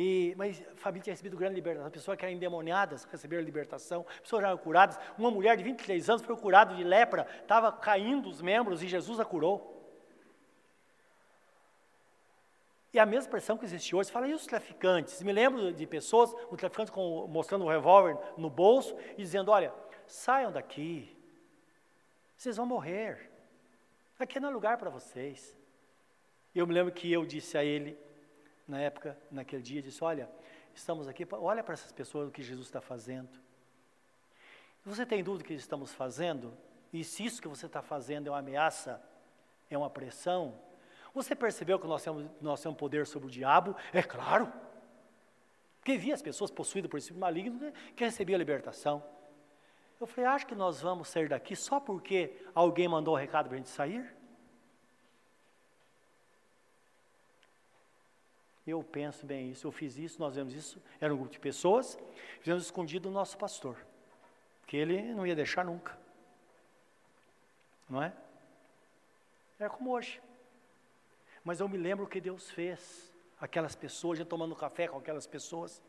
[0.00, 1.90] E, mas família tinha recebido grande libertação.
[1.90, 4.06] Pessoas que eram endemoniadas receberam libertação.
[4.22, 4.96] Pessoas eram curadas.
[5.18, 7.26] Uma mulher de 23 anos foi curada de lepra.
[7.42, 9.74] Estava caindo os membros e Jesus a curou.
[12.94, 15.20] E a mesma expressão que existe hoje, fala, e os traficantes?
[15.20, 19.74] Me lembro de pessoas, um traficante com, mostrando um revólver no bolso e dizendo, olha,
[20.06, 21.18] saiam daqui,
[22.36, 23.30] vocês vão morrer,
[24.16, 25.58] aqui não é lugar para vocês.
[26.54, 27.98] Eu me lembro que eu disse a ele,
[28.68, 30.28] na época, naquele dia, disse: Olha,
[30.74, 33.30] estamos aqui, olha para essas pessoas o que Jesus está fazendo.
[34.84, 36.56] Você tem dúvida do que estamos fazendo?
[36.92, 39.02] E se isso que você está fazendo é uma ameaça,
[39.70, 40.54] é uma pressão?
[41.14, 43.74] Você percebeu que nós temos, nós temos poder sobre o diabo?
[43.92, 44.52] É claro.
[45.80, 49.02] Porque via as pessoas possuídas por esse maligno né, que recebiam a libertação.
[50.00, 53.54] Eu falei, acho que nós vamos sair daqui só porque alguém mandou o recado para
[53.54, 54.17] a gente sair?
[58.68, 61.98] Eu penso bem isso, eu fiz isso, nós vemos isso, era um grupo de pessoas,
[62.40, 63.76] fizemos escondido o nosso pastor,
[64.66, 65.98] que ele não ia deixar nunca.
[67.88, 68.12] Não é?
[69.58, 70.20] É como hoje.
[71.42, 75.26] Mas eu me lembro o que Deus fez, aquelas pessoas, já tomando café com aquelas
[75.26, 75.82] pessoas,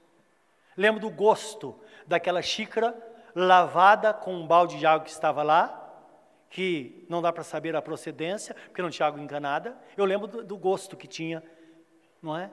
[0.80, 1.78] Lembro do gosto
[2.08, 2.96] daquela xícara
[3.36, 5.76] lavada com um balde de água que estava lá,
[6.50, 9.78] que não dá para saber a procedência, porque não tinha água encanada.
[9.98, 11.44] Eu lembro do, do, gosto que tinha,
[12.22, 12.50] não é?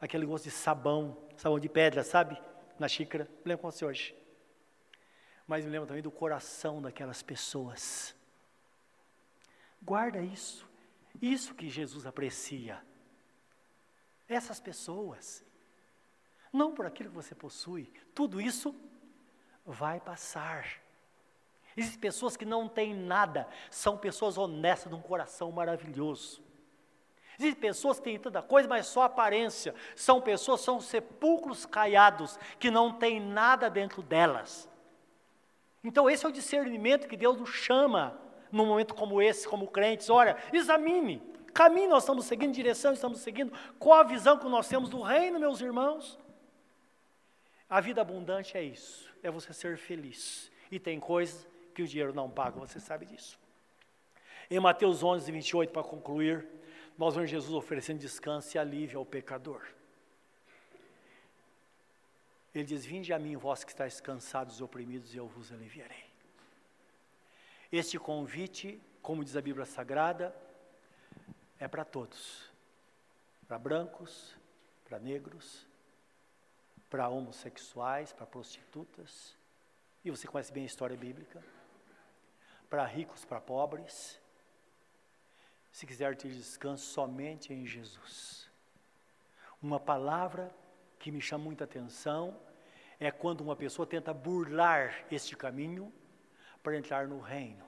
[0.00, 2.40] Aquele gosto de sabão, sabão de pedra, sabe?
[2.78, 3.24] Na xícara.
[3.44, 4.14] Me lembro como se hoje.
[5.46, 8.14] Mas me lembro também do coração daquelas pessoas.
[9.82, 10.68] Guarda isso.
[11.20, 12.80] Isso que Jesus aprecia.
[14.28, 15.44] Essas pessoas.
[16.52, 17.92] Não por aquilo que você possui.
[18.14, 18.74] Tudo isso
[19.64, 20.66] vai passar.
[21.76, 26.42] Existem pessoas que não têm nada, são pessoas honestas, de um coração maravilhoso.
[27.38, 29.74] Existem pessoas que têm tanta coisa, mas só aparência.
[29.94, 34.68] São pessoas, são sepulcros caiados, que não têm nada dentro delas.
[35.84, 38.18] Então, esse é o discernimento que Deus nos chama
[38.50, 40.10] num momento como esse, como crentes.
[40.10, 41.22] Olha, examine,
[41.54, 45.38] caminho nós estamos seguindo, direção estamos seguindo, qual a visão que nós temos do reino,
[45.38, 46.18] meus irmãos?
[47.70, 50.50] A vida abundante é isso, é você ser feliz.
[50.72, 53.38] E tem coisas que o dinheiro não paga, você sabe disso.
[54.50, 56.44] Em Mateus 11, 28, para concluir,
[56.98, 59.66] nós vemos Jesus oferecendo descanso e alívio ao pecador.
[62.54, 66.04] Ele diz: Vinde a mim, vós que estáis cansados e oprimidos, e eu vos aliviarei.
[67.70, 70.34] Este convite, como diz a Bíblia Sagrada,
[71.58, 72.50] é para todos:
[73.46, 74.36] para brancos,
[74.84, 75.66] para negros,
[76.90, 79.36] para homossexuais, para prostitutas,
[80.04, 81.42] e você conhece bem a história bíblica
[82.68, 84.20] para ricos, para pobres.
[85.72, 88.48] Se quiser ter descanso somente em Jesus.
[89.62, 90.50] Uma palavra
[90.98, 92.36] que me chama muita atenção
[92.98, 95.92] é quando uma pessoa tenta burlar este caminho
[96.62, 97.66] para entrar no reino.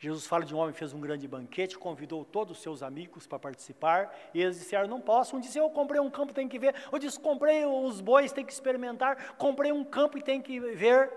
[0.00, 3.26] Jesus fala de um homem que fez um grande banquete, convidou todos os seus amigos
[3.26, 5.36] para participar, e eles disseram, não posso.
[5.36, 6.74] Um disse, eu comprei um campo, tem que ver.
[6.92, 9.34] Eu disse, comprei os bois, tem que experimentar.
[9.34, 11.12] Comprei um campo e tem que ver.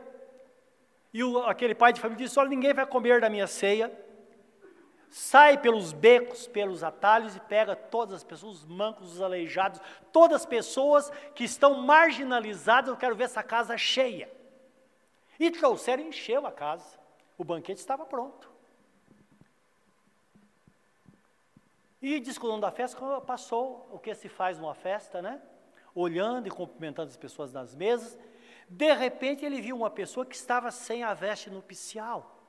[1.13, 3.91] E o, aquele pai de família disse: Olha, ninguém vai comer da minha ceia.
[5.13, 10.39] Sai pelos becos, pelos atalhos e pega todas as pessoas, os mancos, os aleijados, todas
[10.39, 12.89] as pessoas que estão marginalizadas.
[12.89, 14.31] Eu quero ver essa casa cheia.
[15.37, 16.97] E trouxeram e encheu a casa.
[17.37, 18.49] O banquete estava pronto.
[22.01, 25.41] E diz que o dono da festa passou o que se faz numa festa, né?
[25.93, 28.17] Olhando e cumprimentando as pessoas nas mesas.
[28.69, 32.40] De repente ele viu uma pessoa que estava sem a veste nupcial.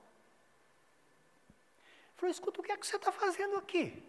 [2.23, 4.01] Falou: escuta, o que é que você está fazendo aqui?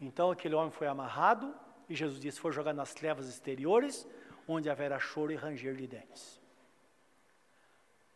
[0.00, 1.54] Então aquele homem foi amarrado,
[1.86, 4.08] e Jesus disse: foi jogado nas trevas exteriores,
[4.48, 6.40] onde haverá choro e ranger de dentes.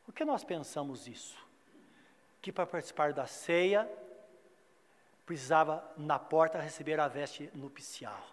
[0.09, 1.37] O que nós pensamos isso?
[2.41, 3.87] Que para participar da ceia,
[5.27, 8.27] precisava na porta receber a veste nupcial.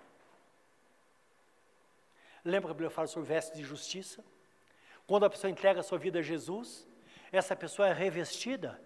[2.46, 4.24] Lembra que a Bíblia fala sobre vestes de justiça?
[5.06, 6.88] Quando a pessoa entrega a sua vida a Jesus,
[7.32, 8.80] essa pessoa é revestida.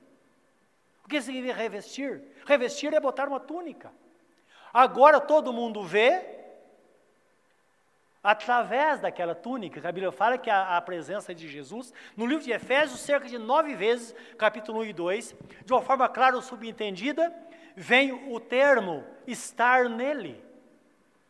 [1.03, 2.21] O que significa revestir?
[2.45, 3.91] Revestir é botar uma túnica.
[4.73, 6.39] Agora todo mundo vê
[8.23, 12.51] através daquela túnica, a Bíblia fala que a, a, presença de Jesus, no livro de
[12.51, 15.35] Efésios, cerca de nove vezes, capítulo 1 e 2,
[15.65, 17.33] de uma forma clara ou subentendida,
[17.75, 20.43] vem o termo estar nele.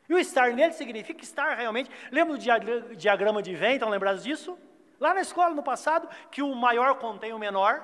[0.10, 1.90] E o estar nele significa estar realmente.
[2.12, 3.76] Lembra do diagrama de Venn?
[3.76, 4.58] Estão lembrados disso?
[5.02, 7.84] Lá na escola, no passado, que o maior contém o menor.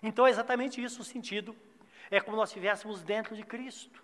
[0.00, 1.54] Então é exatamente isso o sentido.
[2.12, 4.00] É como nós estivéssemos dentro de Cristo.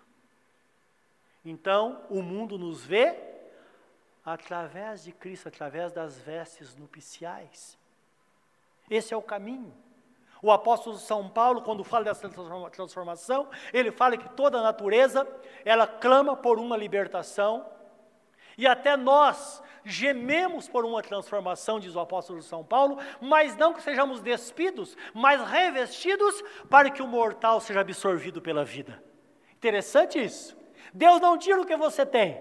[1.45, 3.17] Então, o mundo nos vê
[4.23, 7.77] através de Cristo, através das vestes nupciais.
[8.89, 9.73] Esse é o caminho.
[10.41, 12.27] O apóstolo São Paulo, quando fala dessa
[12.69, 15.25] transformação, ele fala que toda a natureza,
[15.63, 17.65] ela clama por uma libertação,
[18.61, 23.81] e até nós gememos por uma transformação, diz o apóstolo São Paulo, mas não que
[23.81, 29.03] sejamos despidos, mas revestidos para que o mortal seja absorvido pela vida.
[29.53, 30.55] Interessante isso.
[30.93, 32.39] Deus não tira o que você tem,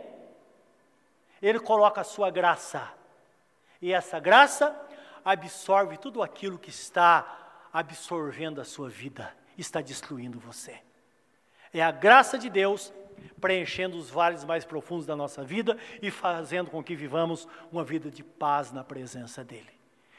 [1.41, 2.87] Ele coloca a sua graça,
[3.81, 4.79] e essa graça
[5.25, 10.83] absorve tudo aquilo que está absorvendo a sua vida, está destruindo você.
[11.73, 12.93] É a graça de Deus
[13.41, 18.11] preenchendo os vales mais profundos da nossa vida e fazendo com que vivamos uma vida
[18.11, 19.71] de paz na presença dEle.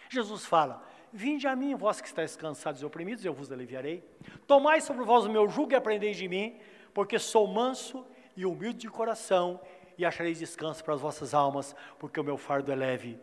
[0.09, 0.83] Jesus fala:
[1.13, 4.03] Vinde a mim, vós que estáis cansados e oprimidos, eu vos aliviarei.
[4.47, 6.59] Tomai sobre vós o meu jugo e aprendei de mim,
[6.93, 9.59] porque sou manso e humilde de coração,
[9.97, 13.19] e achareis descanso para as vossas almas, porque o meu fardo é leve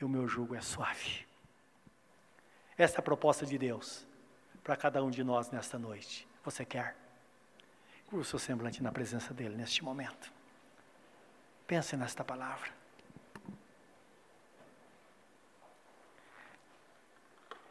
[0.00, 1.26] e o meu jugo é suave.
[2.76, 4.06] Essa é a proposta de Deus
[4.64, 6.26] para cada um de nós nesta noite.
[6.42, 6.96] Você quer?
[8.10, 10.32] Curva o seu semblante na presença dele neste momento.
[11.64, 12.68] Pense nesta palavra.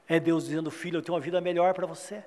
[0.07, 2.23] É Deus dizendo, filho, eu tenho uma vida melhor para você.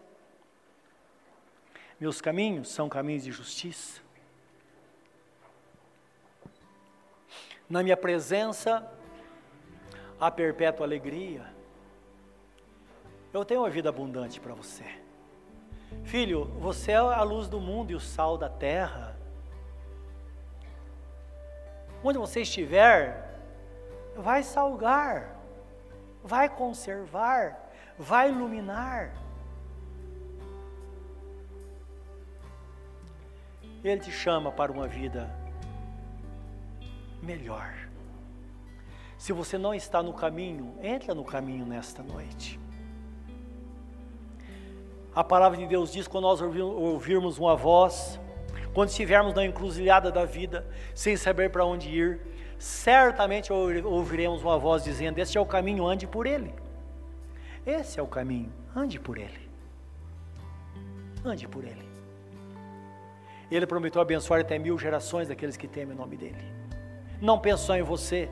[1.98, 4.02] Meus caminhos são caminhos de justiça.
[7.66, 8.86] Na minha presença
[10.20, 11.50] há perpétua alegria.
[13.32, 15.01] Eu tenho uma vida abundante para você.
[16.05, 19.16] Filho, você é a luz do mundo e o sal da terra.
[22.05, 23.38] Onde você estiver,
[24.16, 25.36] vai salgar,
[26.22, 29.14] vai conservar, vai iluminar.
[33.84, 35.28] Ele te chama para uma vida
[37.22, 37.72] melhor.
[39.16, 42.61] Se você não está no caminho, entra no caminho nesta noite.
[45.14, 48.18] A palavra de Deus diz: quando nós ouvirmos uma voz,
[48.72, 52.20] quando estivermos na encruzilhada da vida, sem saber para onde ir,
[52.58, 56.54] certamente ouviremos uma voz dizendo: Este é o caminho, ande por ele.
[57.66, 59.50] Esse é o caminho, ande por ele.
[61.24, 61.92] Ande por ele.
[63.50, 66.42] Ele prometeu abençoar até mil gerações daqueles que temem o nome dele.
[67.20, 68.30] Não pense só em você,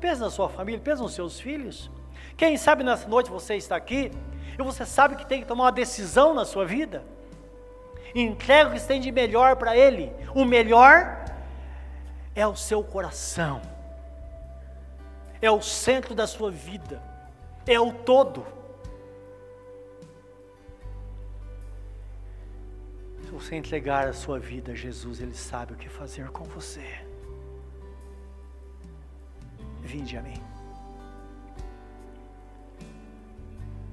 [0.00, 1.88] pense na sua família, pense nos seus filhos.
[2.36, 4.10] Quem sabe nessa noite você está aqui
[4.58, 7.04] e você sabe que tem que tomar uma decisão na sua vida.
[8.14, 10.10] Entrega o que tem de melhor para Ele.
[10.34, 11.24] O melhor
[12.34, 13.60] é o seu coração,
[15.40, 17.02] é o centro da sua vida,
[17.66, 18.46] é o todo.
[23.22, 27.04] Se você entregar a sua vida a Jesus, Ele sabe o que fazer com você.
[29.82, 30.45] Vinde a mim.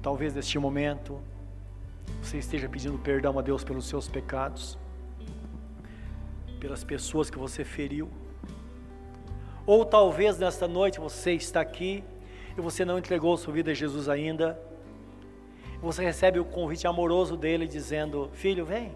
[0.04, 1.18] Talvez neste momento
[2.22, 4.76] você esteja pedindo perdão a Deus pelos seus pecados,
[6.60, 8.10] pelas pessoas que você feriu.
[9.66, 12.04] Ou talvez nesta noite você está aqui
[12.54, 14.60] e você não entregou sua vida a Jesus ainda.
[15.80, 18.94] Você recebe o convite amoroso dele dizendo: Filho, vem.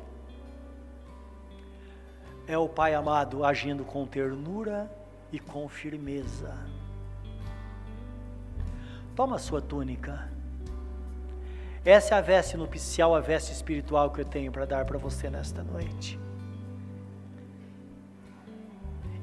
[2.46, 4.90] É o Pai amado agindo com ternura
[5.32, 6.54] e com firmeza.
[9.16, 10.36] Toma a sua túnica
[11.90, 15.30] essa é a veste nupcial, a veste espiritual que eu tenho para dar para você
[15.30, 16.20] nesta noite.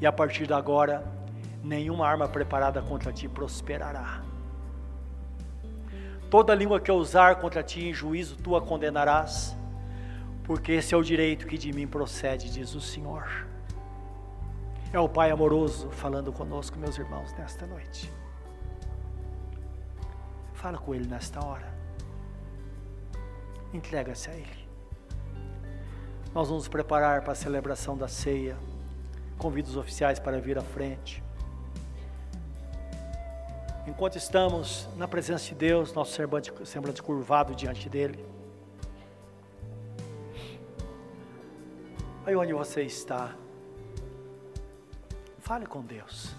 [0.02, 1.06] E a partir de agora,
[1.64, 4.24] nenhuma arma preparada contra ti prosperará.
[6.28, 9.56] Toda língua que eu usar contra ti em juízo, tu a condenarás,
[10.44, 13.46] porque esse é o direito que de mim procede, diz o Senhor.
[14.92, 18.12] É o Pai amoroso falando conosco, meus irmãos, nesta noite.
[20.56, 21.75] Fala com Ele nesta hora
[23.76, 24.66] entrega-se a Ele.
[26.34, 28.58] Nós vamos preparar para a celebração da ceia.
[29.38, 31.24] Convido os oficiais para vir à frente.
[33.88, 38.26] Enquanto estamos na presença de Deus, nosso semblante, semblante curvado diante dEle.
[42.26, 43.36] Aí onde você está,
[45.38, 46.36] fale com Deus.